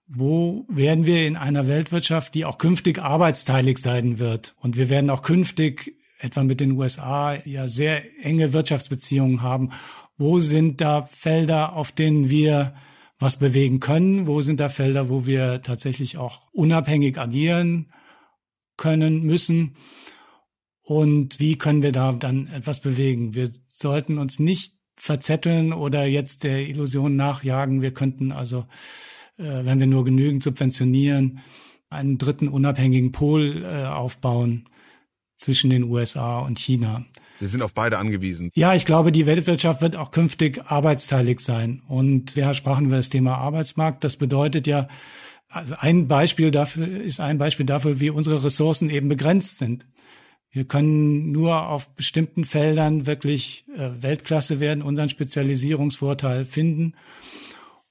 wo 0.08 0.66
werden 0.68 1.06
wir 1.06 1.26
in 1.26 1.36
einer 1.36 1.68
Weltwirtschaft, 1.68 2.34
die 2.34 2.44
auch 2.44 2.58
künftig 2.58 2.98
arbeitsteilig 2.98 3.78
sein 3.78 4.18
wird. 4.18 4.54
Und 4.60 4.76
wir 4.76 4.90
werden 4.90 5.08
auch 5.08 5.22
künftig 5.22 5.96
etwa 6.18 6.44
mit 6.44 6.60
den 6.60 6.72
USA 6.72 7.34
ja 7.44 7.68
sehr 7.68 8.02
enge 8.24 8.52
Wirtschaftsbeziehungen 8.52 9.42
haben. 9.42 9.70
Wo 10.18 10.40
sind 10.40 10.80
da 10.80 11.02
Felder, 11.02 11.74
auf 11.74 11.92
denen 11.92 12.28
wir 12.28 12.74
was 13.22 13.36
bewegen 13.36 13.80
können? 13.80 14.26
Wo 14.26 14.42
sind 14.42 14.60
da 14.60 14.68
Felder, 14.68 15.08
wo 15.08 15.26
wir 15.26 15.62
tatsächlich 15.62 16.18
auch 16.18 16.50
unabhängig 16.52 17.18
agieren 17.18 17.92
können, 18.76 19.22
müssen? 19.22 19.76
Und 20.82 21.38
wie 21.38 21.56
können 21.56 21.82
wir 21.82 21.92
da 21.92 22.12
dann 22.12 22.48
etwas 22.48 22.80
bewegen? 22.80 23.34
Wir 23.34 23.50
sollten 23.68 24.18
uns 24.18 24.38
nicht 24.38 24.74
verzetteln 24.96 25.72
oder 25.72 26.04
jetzt 26.04 26.44
der 26.44 26.68
Illusion 26.68 27.16
nachjagen, 27.16 27.80
wir 27.80 27.94
könnten 27.94 28.32
also, 28.32 28.66
äh, 29.38 29.64
wenn 29.64 29.80
wir 29.80 29.86
nur 29.86 30.04
genügend 30.04 30.42
subventionieren, 30.42 31.40
einen 31.88 32.18
dritten 32.18 32.48
unabhängigen 32.48 33.12
Pol 33.12 33.64
äh, 33.64 33.84
aufbauen 33.84 34.68
zwischen 35.36 35.70
den 35.70 35.84
USA 35.84 36.40
und 36.40 36.58
China. 36.58 37.04
Wir 37.42 37.48
sind 37.48 37.62
auf 37.62 37.74
beide 37.74 37.98
angewiesen. 37.98 38.50
Ja, 38.54 38.72
ich 38.72 38.86
glaube, 38.86 39.10
die 39.10 39.26
Weltwirtschaft 39.26 39.82
wird 39.82 39.96
auch 39.96 40.12
künftig 40.12 40.62
arbeitsteilig 40.64 41.40
sein. 41.40 41.82
Und 41.88 42.36
wir 42.36 42.54
sprachen 42.54 42.86
über 42.86 42.94
das 42.94 43.08
Thema 43.08 43.34
Arbeitsmarkt. 43.34 44.04
Das 44.04 44.16
bedeutet 44.16 44.68
ja, 44.68 44.86
also 45.48 45.74
ein 45.76 46.06
Beispiel 46.06 46.52
dafür 46.52 46.86
ist 46.86 47.18
ein 47.18 47.38
Beispiel 47.38 47.66
dafür, 47.66 47.98
wie 47.98 48.10
unsere 48.10 48.44
Ressourcen 48.44 48.90
eben 48.90 49.08
begrenzt 49.08 49.58
sind. 49.58 49.88
Wir 50.52 50.66
können 50.66 51.32
nur 51.32 51.68
auf 51.68 51.88
bestimmten 51.96 52.44
Feldern 52.44 53.06
wirklich 53.06 53.64
äh, 53.76 53.90
Weltklasse 54.00 54.60
werden, 54.60 54.80
unseren 54.80 55.08
Spezialisierungsvorteil 55.08 56.44
finden. 56.44 56.94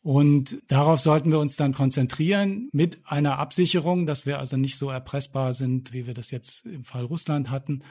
Und 0.02 0.62
darauf 0.70 1.02
sollten 1.02 1.30
wir 1.30 1.40
uns 1.40 1.58
dann 1.58 1.74
konzentrieren 1.74 2.70
mit 2.72 3.00
einer 3.04 3.38
Absicherung, 3.38 4.06
dass 4.06 4.26
wir 4.26 4.40
also 4.40 4.56
nicht 4.56 4.78
so 4.78 4.90
erpressbar 4.90 5.52
sind, 5.52 5.92
wie 5.92 6.08
wir 6.08 6.14
das 6.14 6.32
jetzt 6.32 6.66
im 6.66 6.86
Fall 6.86 7.04
Russland 7.04 7.50
hatten. 7.50 7.84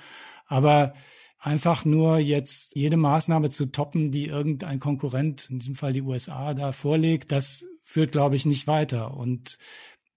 Aber 0.46 0.94
einfach 1.40 1.84
nur 1.84 2.18
jetzt 2.18 2.76
jede 2.76 2.96
Maßnahme 2.96 3.50
zu 3.50 3.66
toppen, 3.66 4.10
die 4.12 4.26
irgendein 4.26 4.78
Konkurrent, 4.78 5.48
in 5.50 5.58
diesem 5.58 5.74
Fall 5.74 5.92
die 5.92 6.02
USA, 6.02 6.54
da 6.54 6.72
vorlegt, 6.72 7.32
das 7.32 7.66
führt, 7.82 8.12
glaube 8.12 8.36
ich, 8.36 8.46
nicht 8.46 8.66
weiter. 8.66 9.16
Und 9.16 9.58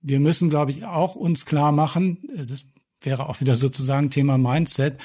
wir 0.02 0.20
müssen, 0.20 0.50
glaube 0.50 0.72
ich, 0.72 0.86
auch 0.86 1.16
uns 1.16 1.46
klar 1.46 1.72
machen, 1.72 2.30
äh, 2.36 2.46
das 2.46 2.66
wäre 3.02 3.28
auch 3.28 3.42
wieder 3.42 3.56
sozusagen 3.56 4.10
Thema 4.10 4.38
Mindset, 4.38 5.00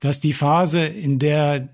dass 0.00 0.20
die 0.20 0.32
Phase, 0.32 0.84
in 0.86 1.18
der 1.18 1.68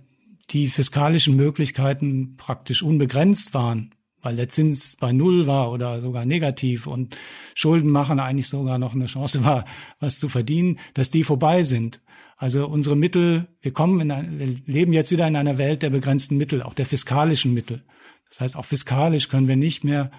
die 0.50 0.68
fiskalischen 0.68 1.37
Möglichkeiten 1.37 2.37
praktisch 2.37 2.82
unbegrenzt 2.82 3.52
waren, 3.54 3.94
weil 4.22 4.37
der 4.37 4.48
Zins 4.48 4.96
bei 4.96 5.12
Null 5.12 5.46
war 5.46 5.72
oder 5.72 6.00
sogar 6.00 6.24
negativ 6.24 6.87
und 6.87 7.16
Schulden 7.54 7.90
machen 7.90 8.20
eigentlich 8.20 8.48
sogar 8.48 8.78
noch 8.78 8.94
eine 8.94 9.07
Chance 9.07 9.44
war, 9.44 9.64
was 10.00 10.18
zu 10.18 10.28
verdienen, 10.28 10.78
dass 10.94 11.11
die 11.11 11.24
vorbei 11.24 11.62
sind. 11.62 12.00
Also 12.37 12.68
unsere 12.68 12.96
Mittel, 12.96 13.48
wir 13.61 13.72
kommen 13.72 14.00
in 14.00 14.11
ein, 14.11 14.38
wir 14.38 14.46
leben 14.66 14.92
jetzt 14.92 15.11
wieder 15.11 15.26
in 15.26 15.37
einer 15.37 15.59
Welt 15.59 15.83
der 15.83 15.90
begrenzten 15.90 16.37
Mittel, 16.37 16.62
auch 16.62 16.74
der 16.74 16.87
fiskalischen 16.87 17.52
Mittel. 17.52 17.83
Das 18.28 18.40
heißt, 18.40 18.57
auch 18.57 18.64
fiskalisch 18.64 19.28
können 19.28 19.48
wir 19.48 19.57
nicht 19.57 19.85
mehr 19.85 20.11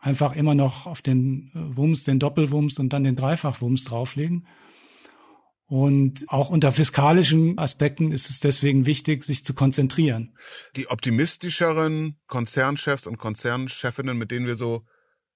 einfach 0.00 0.34
immer 0.34 0.54
noch 0.54 0.86
auf 0.86 1.02
den 1.02 1.50
Wumms, 1.54 2.04
den 2.04 2.18
Doppelwumms 2.18 2.78
und 2.78 2.92
dann 2.92 3.04
den 3.04 3.16
Dreifachwumms 3.16 3.84
drauflegen, 3.84 4.46
und 5.68 6.24
auch 6.28 6.48
unter 6.48 6.72
fiskalischen 6.72 7.58
Aspekten 7.58 8.10
ist 8.10 8.30
es 8.30 8.40
deswegen 8.40 8.86
wichtig, 8.86 9.22
sich 9.22 9.44
zu 9.44 9.52
konzentrieren. 9.52 10.34
Die 10.76 10.88
optimistischeren 10.88 12.16
Konzernchefs 12.26 13.06
und 13.06 13.18
Konzernchefinnen, 13.18 14.16
mit 14.16 14.30
denen 14.30 14.46
wir 14.46 14.56
so 14.56 14.86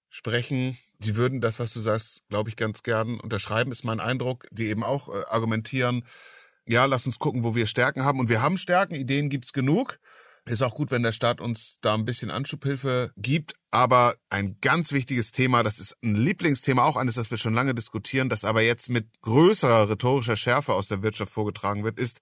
sprechen, 0.09 0.79
die 0.99 1.17
würden 1.17 1.43
das, 1.43 1.59
was 1.59 1.75
du 1.75 1.81
sagst, 1.81 2.23
glaube 2.31 2.49
ich, 2.49 2.57
ganz 2.57 2.83
gern 2.83 3.21
unterschreiben, 3.21 3.73
ist 3.73 3.85
mein 3.85 4.01
Eindruck. 4.01 4.47
Die 4.51 4.69
eben 4.69 4.85
auch 4.85 5.11
äh, 5.11 5.23
argumentieren, 5.29 6.05
ja, 6.65 6.87
lass 6.87 7.05
uns 7.05 7.19
gucken, 7.19 7.45
wo 7.45 7.55
wir 7.55 7.67
Stärken 7.67 8.05
haben. 8.05 8.19
Und 8.19 8.31
wir 8.31 8.41
haben 8.41 8.57
Stärken, 8.57 8.95
Ideen 8.95 9.29
gibt's 9.29 9.53
genug. 9.53 9.99
Ist 10.45 10.63
auch 10.63 10.75
gut, 10.75 10.91
wenn 10.91 11.05
der 11.05 11.13
Staat 11.13 11.41
uns 11.41 11.79
da 11.83 11.95
ein 11.95 12.05
bisschen 12.05 12.31
Anschubhilfe 12.31 13.13
gibt. 13.17 13.55
Aber 13.71 14.17
ein 14.29 14.57
ganz 14.61 14.93
wichtiges 14.93 15.31
Thema, 15.31 15.63
das 15.63 15.79
ist 15.79 15.97
ein 16.03 16.17
Lieblingsthema, 16.17 16.83
auch 16.85 16.97
eines, 16.97 17.15
das 17.15 17.31
wir 17.31 17.39
schon 17.39 17.55
lange 17.55 17.75
diskutieren, 17.75 18.29
das 18.29 18.45
aber 18.45 18.63
jetzt 18.63 18.91
mit 18.91 19.07
größerer 19.23 19.89
rhetorischer 19.89 20.37
Schärfe 20.37 20.75
aus 20.75 20.89
der 20.89 21.03
Wirtschaft 21.03 21.33
vorgetragen 21.33 21.85
wird, 21.85 21.99
ist 21.99 22.21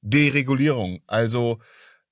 Deregulierung. 0.00 1.02
Also 1.06 1.58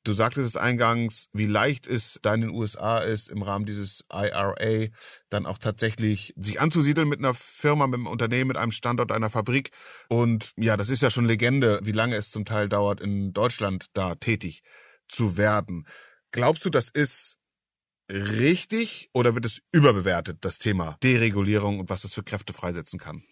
Du 0.07 0.13
sagtest 0.13 0.47
es 0.47 0.57
eingangs, 0.57 1.31
wie 1.33 1.47
leicht 1.47 1.87
es 1.87 2.19
da 2.21 2.35
in 2.35 2.43
den 2.43 2.51
USA 2.51 2.99
ist, 2.99 3.31
im 3.31 3.41
Rahmen 3.41 3.65
dieses 3.65 4.05
IRA 4.13 4.89
dann 5.31 5.47
auch 5.47 5.57
tatsächlich 5.57 6.35
sich 6.37 6.61
anzusiedeln 6.61 7.09
mit 7.09 7.21
einer 7.21 7.33
Firma, 7.33 7.87
mit 7.87 7.95
einem 7.95 8.09
Unternehmen, 8.09 8.49
mit 8.49 8.59
einem 8.59 8.71
Standort, 8.71 9.11
einer 9.13 9.31
Fabrik. 9.31 9.71
Und 10.11 10.53
ja, 10.59 10.77
das 10.77 10.91
ist 10.91 11.01
ja 11.01 11.11
schon 11.11 11.25
Legende, 11.25 11.81
wie 11.85 11.93
lange 11.93 12.17
es 12.17 12.31
zum 12.31 12.45
Teil 12.45 12.69
dauert, 12.69 13.01
in 13.01 13.33
Deutschland 13.33 13.87
da 13.95 14.15
tätig 14.15 14.63
zu 15.09 15.37
werden. 15.37 15.87
Glaubst 16.33 16.65
du, 16.65 16.71
das 16.71 16.89
ist 16.89 17.39
richtig 18.11 19.11
oder 19.13 19.35
wird 19.35 19.47
es 19.47 19.63
überbewertet, 19.73 20.39
das 20.43 20.59
Thema 20.59 20.97
Deregulierung 21.03 21.81
und 21.81 21.91
was 21.91 22.03
das 22.03 22.13
für 22.13 22.23
Kräfte 22.23 22.53
freisetzen 22.53 22.99
kann? 22.99 23.23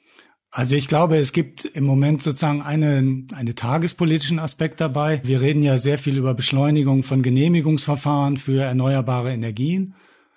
Also 0.55 0.77
ich 0.77 0.87
glaube, 0.87 1.17
es 1.17 1.33
gibt 1.33 1.65
im 1.65 1.85
Moment 1.85 2.23
sozusagen 2.23 2.61
einen, 2.61 3.27
einen 3.33 3.57
tagespolitischen 3.57 4.39
Aspekt 4.39 4.83
dabei. 4.83 5.23
Wir 5.25 5.41
reden 5.41 5.63
ja 5.63 5.79
sehr 5.79 5.97
viel 5.97 6.19
über 6.19 6.35
Beschleunigung 6.35 7.03
von 7.03 7.23
Genehmigungsverfahren 7.23 8.37
für 8.37 8.63
erneuerbare 8.63 9.33
Energien. 9.33 9.95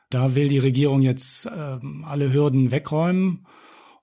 Da 0.10 0.34
will 0.34 0.48
die 0.48 0.60
Regierung 0.60 1.02
jetzt 1.02 1.48
äh, 1.48 1.50
alle 1.50 2.32
Hürden 2.32 2.71
wegräumen. 2.71 3.45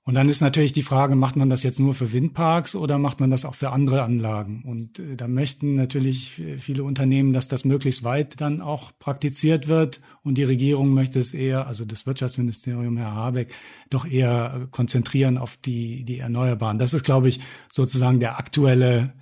Und 0.05 0.15
dann 0.15 0.29
ist 0.29 0.41
natürlich 0.41 0.73
die 0.73 0.83
Frage, 0.83 1.15
macht 1.15 1.37
man 1.37 1.49
das 1.49 1.63
jetzt 1.63 1.79
nur 1.79 1.95
für 1.95 2.13
Windparks 2.13 2.75
oder 2.75 2.99
macht 2.99 3.21
man 3.21 3.31
das 3.31 3.45
auch 3.45 3.55
für 3.55 3.71
andere 3.71 4.03
Anlagen? 4.03 4.65
Und 4.65 4.99
äh, 4.99 5.15
da 5.15 5.29
möchten 5.29 5.77
natürlich 5.77 6.43
viele 6.59 6.83
Unternehmen, 6.83 7.33
dass 7.33 7.47
das 7.47 7.65
möglichst 7.65 8.03
weit 8.03 8.41
dann 8.41 8.61
auch 8.61 8.91
praktiziert 8.99 9.69
wird. 9.69 10.01
Und 10.25 10.39
die 10.39 10.45
Regierung 10.45 10.93
möchte 10.93 11.21
es 11.21 11.35
eher, 11.35 11.69
also 11.69 11.85
das 11.85 12.05
Wirtschaftsministerium, 12.05 12.97
Herr 12.97 13.15
Habeck, 13.15 13.55
doch 13.91 14.05
eher 14.05 14.67
konzentrieren 14.73 15.39
auf 15.39 15.57
die, 15.57 16.05
die 16.05 16.19
Erneuerbaren. 16.19 16.79
Das 16.79 16.95
ist, 16.95 17.05
glaube 17.05 17.29
ich, 17.29 17.39
sozusagen 17.71 18.19
der 18.19 18.39
aktuelle 18.39 19.13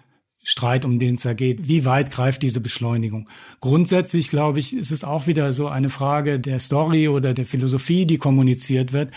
Streit, 0.43 0.87
um 0.87 0.99
den 0.99 1.17
es 1.17 1.23
da 1.23 1.35
geht. 1.35 1.69
Wie 1.69 1.85
weit 1.85 2.11
greift 2.11 2.43
diese 2.43 2.61
Beschleunigung? 2.61 3.29
Grundsätzlich, 3.61 4.31
glaube 4.31 4.59
ich, 4.61 4.75
ist 4.75 4.91
es 4.91 5.05
auch 5.05 5.27
wieder 5.27 5.53
so 5.53 5.69
eine 5.69 5.91
Frage 5.91 6.41
der 6.41 6.59
Story 6.59 7.09
oder 7.09 7.35
der 7.35 7.45
Philosophie, 7.45 8.07
die 8.07 8.17
kommuniziert 8.17 8.95
wird. 8.95 9.11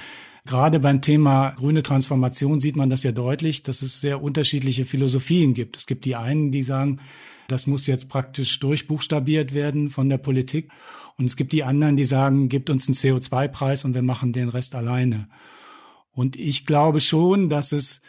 Gerade 0.46 0.80
beim 0.80 1.02
Thema 1.02 1.52
grüne 1.52 1.84
Transformation 1.84 2.60
sieht 2.60 2.76
man 2.76 2.90
das 2.90 3.04
ja 3.04 3.14
deutlich, 3.14 3.64
dass 3.64 3.82
es 3.82 4.02
sehr 4.02 4.22
unterschiedliche 4.22 4.84
Philosophien 4.84 5.54
gibt. 5.54 5.78
Es 5.78 5.86
gibt 5.86 6.04
die 6.04 6.16
einen, 6.16 6.52
die 6.52 6.64
sagen, 6.64 7.00
das 7.48 7.66
muss 7.66 7.88
jetzt 7.88 8.10
praktisch 8.10 8.60
durchbuchstabiert 8.60 9.54
werden 9.54 9.90
von 9.90 10.10
der 10.10 10.18
Politik. 10.18 10.70
Und 11.18 11.26
es 11.26 11.38
gibt 11.38 11.54
die 11.54 11.64
anderen, 11.64 11.96
die 11.96 12.06
sagen, 12.06 12.50
gibt 12.50 12.70
uns 12.70 12.88
einen 12.88 12.96
CO2-Preis 12.96 13.86
und 13.86 13.94
wir 13.94 14.02
machen 14.02 14.34
den 14.34 14.50
Rest 14.50 14.76
alleine. 14.76 15.30
Und 16.12 16.36
ich 16.36 16.66
glaube 16.66 17.00
schon, 17.00 17.50
dass 17.50 17.72
es 17.72 18.02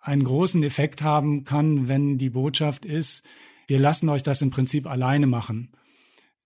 einen 0.00 0.24
großen 0.24 0.62
Effekt 0.62 1.02
haben 1.02 1.44
kann, 1.44 1.88
wenn 1.88 2.18
die 2.18 2.30
Botschaft 2.30 2.84
ist, 2.84 3.24
wir 3.66 3.78
lassen 3.78 4.08
euch 4.08 4.22
das 4.22 4.42
im 4.42 4.50
Prinzip 4.50 4.86
alleine 4.86 5.26
machen. 5.26 5.72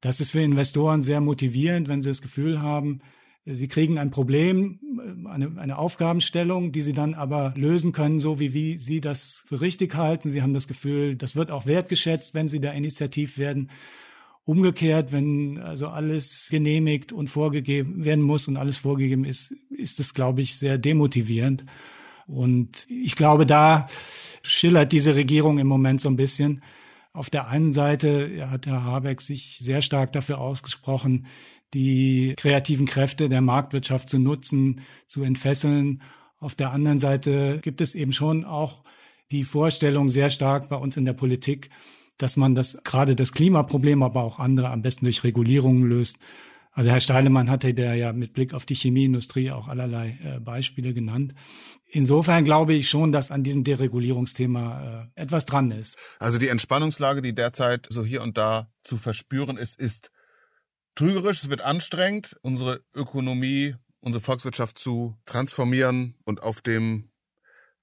Das 0.00 0.20
ist 0.20 0.32
für 0.32 0.40
Investoren 0.40 1.02
sehr 1.02 1.20
motivierend, 1.20 1.88
wenn 1.88 2.02
sie 2.02 2.10
das 2.10 2.20
Gefühl 2.20 2.60
haben, 2.60 3.00
Sie 3.46 3.68
kriegen 3.68 3.98
ein 3.98 4.10
Problem, 4.10 4.80
eine, 5.26 5.52
eine 5.58 5.76
Aufgabenstellung, 5.76 6.72
die 6.72 6.80
Sie 6.80 6.92
dann 6.92 7.12
aber 7.12 7.52
lösen 7.56 7.92
können, 7.92 8.18
so 8.18 8.40
wie, 8.40 8.54
wie 8.54 8.78
Sie 8.78 9.02
das 9.02 9.42
für 9.46 9.60
richtig 9.60 9.94
halten. 9.96 10.30
Sie 10.30 10.40
haben 10.40 10.54
das 10.54 10.66
Gefühl, 10.66 11.14
das 11.14 11.36
wird 11.36 11.50
auch 11.50 11.66
wertgeschätzt, 11.66 12.32
wenn 12.32 12.48
Sie 12.48 12.60
da 12.60 12.72
initiativ 12.72 13.36
werden. 13.36 13.70
Umgekehrt, 14.46 15.12
wenn 15.12 15.58
also 15.58 15.88
alles 15.88 16.48
genehmigt 16.50 17.12
und 17.12 17.28
vorgegeben 17.28 18.04
werden 18.04 18.24
muss 18.24 18.48
und 18.48 18.56
alles 18.56 18.78
vorgegeben 18.78 19.24
ist, 19.24 19.54
ist 19.70 20.00
es, 20.00 20.14
glaube 20.14 20.40
ich, 20.40 20.56
sehr 20.56 20.78
demotivierend. 20.78 21.64
Und 22.26 22.86
ich 22.88 23.14
glaube, 23.14 23.44
da 23.44 23.86
schillert 24.42 24.92
diese 24.92 25.16
Regierung 25.16 25.58
im 25.58 25.66
Moment 25.66 26.00
so 26.00 26.08
ein 26.08 26.16
bisschen. 26.16 26.62
Auf 27.12 27.30
der 27.30 27.48
einen 27.48 27.72
Seite 27.72 28.50
hat 28.50 28.66
Herr 28.66 28.84
Habeck 28.84 29.20
sich 29.20 29.58
sehr 29.60 29.82
stark 29.82 30.12
dafür 30.12 30.38
ausgesprochen, 30.38 31.26
die 31.74 32.34
kreativen 32.36 32.86
Kräfte 32.86 33.28
der 33.28 33.40
Marktwirtschaft 33.40 34.08
zu 34.08 34.18
nutzen, 34.18 34.80
zu 35.06 35.22
entfesseln. 35.22 36.02
Auf 36.38 36.54
der 36.54 36.70
anderen 36.70 36.98
Seite 36.98 37.58
gibt 37.60 37.80
es 37.80 37.94
eben 37.94 38.12
schon 38.12 38.44
auch 38.44 38.84
die 39.30 39.44
Vorstellung 39.44 40.08
sehr 40.08 40.30
stark 40.30 40.68
bei 40.68 40.76
uns 40.76 40.96
in 40.96 41.04
der 41.04 41.12
Politik, 41.12 41.70
dass 42.16 42.36
man 42.36 42.54
das 42.54 42.78
gerade 42.84 43.16
das 43.16 43.32
Klimaproblem, 43.32 44.02
aber 44.02 44.22
auch 44.22 44.38
andere 44.38 44.70
am 44.70 44.82
besten 44.82 45.04
durch 45.04 45.24
Regulierungen 45.24 45.82
löst. 45.82 46.18
Also 46.70 46.90
Herr 46.90 47.00
Steilemann 47.00 47.50
hatte 47.50 47.72
der 47.72 47.94
ja 47.94 48.12
mit 48.12 48.32
Blick 48.32 48.52
auf 48.52 48.66
die 48.66 48.74
Chemieindustrie 48.74 49.52
auch 49.52 49.68
allerlei 49.68 50.18
äh, 50.24 50.40
Beispiele 50.40 50.92
genannt. 50.92 51.34
Insofern 51.86 52.44
glaube 52.44 52.74
ich 52.74 52.88
schon, 52.88 53.12
dass 53.12 53.30
an 53.30 53.44
diesem 53.44 53.62
Deregulierungsthema 53.62 55.10
äh, 55.16 55.20
etwas 55.22 55.46
dran 55.46 55.70
ist. 55.70 55.96
Also 56.18 56.38
die 56.38 56.48
Entspannungslage, 56.48 57.22
die 57.22 57.32
derzeit 57.32 57.86
so 57.90 58.04
hier 58.04 58.22
und 58.22 58.36
da 58.36 58.68
zu 58.82 58.96
verspüren 58.96 59.56
ist, 59.56 59.78
ist 59.78 60.10
trügerisch, 60.94 61.42
es 61.42 61.50
wird 61.50 61.60
anstrengend, 61.60 62.36
unsere 62.42 62.82
Ökonomie, 62.94 63.74
unsere 64.00 64.22
Volkswirtschaft 64.22 64.78
zu 64.78 65.16
transformieren 65.26 66.16
und 66.24 66.42
auf 66.42 66.60
dem 66.60 67.10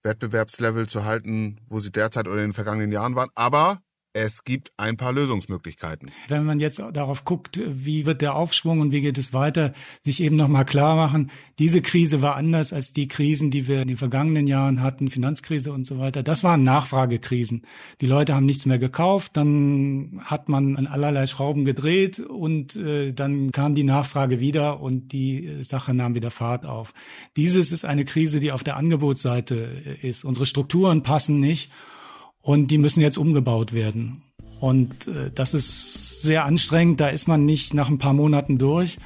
Wettbewerbslevel 0.03 0.87
zu 0.87 1.05
halten, 1.05 1.59
wo 1.67 1.79
sie 1.79 1.91
derzeit 1.91 2.27
oder 2.27 2.37
in 2.37 2.49
den 2.49 2.53
vergangenen 2.53 2.91
Jahren 2.91 3.15
waren. 3.15 3.29
Aber 3.35 3.81
es 4.13 4.43
gibt 4.43 4.71
ein 4.77 4.97
paar 4.97 5.13
Lösungsmöglichkeiten. 5.13 6.11
Wenn 6.27 6.45
man 6.45 6.59
jetzt 6.59 6.81
darauf 6.93 7.23
guckt, 7.23 7.61
wie 7.65 8.05
wird 8.05 8.21
der 8.21 8.35
Aufschwung 8.35 8.81
und 8.81 8.91
wie 8.91 9.01
geht 9.01 9.17
es 9.17 9.33
weiter, 9.33 9.73
sich 10.03 10.21
eben 10.21 10.35
nochmal 10.35 10.65
klar 10.65 10.95
machen, 10.95 11.31
diese 11.59 11.81
Krise 11.81 12.21
war 12.21 12.35
anders 12.35 12.73
als 12.73 12.93
die 12.93 13.07
Krisen, 13.07 13.51
die 13.51 13.67
wir 13.67 13.81
in 13.81 13.87
den 13.87 13.97
vergangenen 13.97 14.47
Jahren 14.47 14.81
hatten, 14.81 15.09
Finanzkrise 15.09 15.71
und 15.71 15.85
so 15.85 15.97
weiter. 15.97 16.23
Das 16.23 16.43
waren 16.43 16.63
Nachfragekrisen. 16.63 17.63
Die 18.01 18.05
Leute 18.05 18.35
haben 18.35 18.45
nichts 18.45 18.65
mehr 18.65 18.79
gekauft, 18.79 19.37
dann 19.37 20.21
hat 20.25 20.49
man 20.49 20.75
an 20.75 20.87
allerlei 20.87 21.27
Schrauben 21.27 21.63
gedreht 21.63 22.19
und 22.19 22.75
äh, 22.75 23.13
dann 23.13 23.51
kam 23.51 23.75
die 23.75 23.83
Nachfrage 23.83 24.39
wieder 24.39 24.81
und 24.81 25.13
die 25.13 25.45
äh, 25.45 25.63
Sache 25.63 25.93
nahm 25.93 26.15
wieder 26.15 26.31
Fahrt 26.31 26.65
auf. 26.65 26.93
Dieses 27.37 27.71
ist 27.71 27.85
eine 27.85 28.05
Krise, 28.05 28.39
die 28.39 28.51
auf 28.51 28.63
der 28.63 28.75
Angebotsseite 28.75 29.97
äh, 30.01 30.07
ist. 30.07 30.25
Unsere 30.25 30.45
Strukturen 30.45 31.03
passen 31.03 31.39
nicht 31.39 31.71
und 32.41 32.67
die 32.67 32.77
müssen 32.77 33.01
jetzt 33.01 33.17
umgebaut 33.17 33.73
werden. 33.73 34.21
Und 34.59 35.07
äh, 35.07 35.31
das 35.33 35.53
ist 35.53 36.21
sehr 36.21 36.45
anstrengend. 36.45 36.99
Da 36.99 37.09
ist 37.09 37.27
man 37.27 37.45
nicht 37.45 37.73
nach 37.73 37.89
ein 37.89 37.97
paar 37.97 38.13
Monaten 38.13 38.57
durch, 38.57 38.97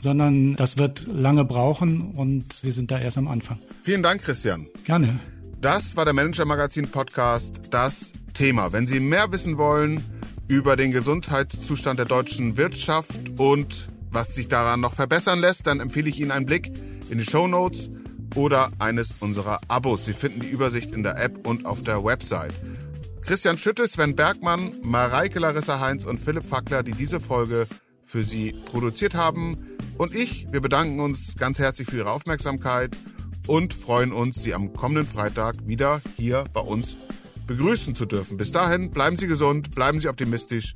sondern 0.00 0.56
das 0.56 0.78
wird 0.78 1.06
lange 1.06 1.44
brauchen 1.44 2.12
und 2.12 2.62
wir 2.64 2.72
sind 2.72 2.90
da 2.90 2.98
erst 2.98 3.18
am 3.18 3.28
Anfang. 3.28 3.58
Vielen 3.82 4.02
Dank, 4.02 4.22
Christian. 4.22 4.66
Gerne. 4.84 5.18
Das 5.60 5.96
war 5.96 6.04
der 6.04 6.14
Manager 6.14 6.44
Magazin 6.44 6.88
Podcast, 6.88 7.60
das 7.70 8.12
Thema. 8.34 8.72
Wenn 8.72 8.86
Sie 8.86 9.00
mehr 9.00 9.32
wissen 9.32 9.58
wollen 9.58 10.02
über 10.48 10.76
den 10.76 10.92
Gesundheitszustand 10.92 11.98
der 11.98 12.06
deutschen 12.06 12.56
Wirtschaft 12.56 13.18
und 13.38 13.88
was 14.10 14.34
sich 14.34 14.48
daran 14.48 14.80
noch 14.80 14.94
verbessern 14.94 15.40
lässt, 15.40 15.66
dann 15.66 15.80
empfehle 15.80 16.08
ich 16.08 16.20
Ihnen 16.20 16.30
einen 16.30 16.46
Blick 16.46 16.70
in 17.10 17.18
die 17.18 17.24
Show 17.24 17.46
Notes 17.46 17.90
oder 18.34 18.70
eines 18.78 19.16
unserer 19.20 19.60
Abos. 19.68 20.04
Sie 20.04 20.14
finden 20.14 20.40
die 20.40 20.48
Übersicht 20.48 20.92
in 20.92 21.02
der 21.02 21.22
App 21.22 21.46
und 21.46 21.66
auf 21.66 21.82
der 21.82 22.04
Website. 22.04 22.52
Christian 23.22 23.58
Schütte, 23.58 23.88
Sven 23.88 24.14
Bergmann, 24.14 24.74
Mareike 24.82 25.38
Larissa 25.38 25.80
Heinz 25.80 26.04
und 26.04 26.18
Philipp 26.18 26.44
Fackler, 26.44 26.82
die 26.82 26.92
diese 26.92 27.20
Folge 27.20 27.66
für 28.04 28.24
Sie 28.24 28.54
produziert 28.66 29.14
haben. 29.14 29.56
Und 29.98 30.14
ich, 30.14 30.46
wir 30.52 30.60
bedanken 30.60 31.00
uns 31.00 31.34
ganz 31.36 31.58
herzlich 31.58 31.88
für 31.88 31.96
Ihre 31.98 32.10
Aufmerksamkeit 32.10 32.96
und 33.46 33.74
freuen 33.74 34.12
uns, 34.12 34.42
Sie 34.42 34.54
am 34.54 34.72
kommenden 34.72 35.06
Freitag 35.06 35.56
wieder 35.66 36.00
hier 36.16 36.44
bei 36.52 36.60
uns 36.60 36.96
begrüßen 37.46 37.94
zu 37.94 38.06
dürfen. 38.06 38.36
Bis 38.36 38.52
dahin, 38.52 38.90
bleiben 38.90 39.16
Sie 39.16 39.26
gesund, 39.26 39.72
bleiben 39.74 40.00
Sie 40.00 40.08
optimistisch 40.08 40.72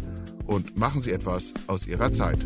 und 0.47 0.79
machen 0.79 1.01
Sie 1.01 1.13
etwas 1.13 1.53
aus 1.67 1.87
Ihrer 1.87 2.13
Zeit. 2.13 2.39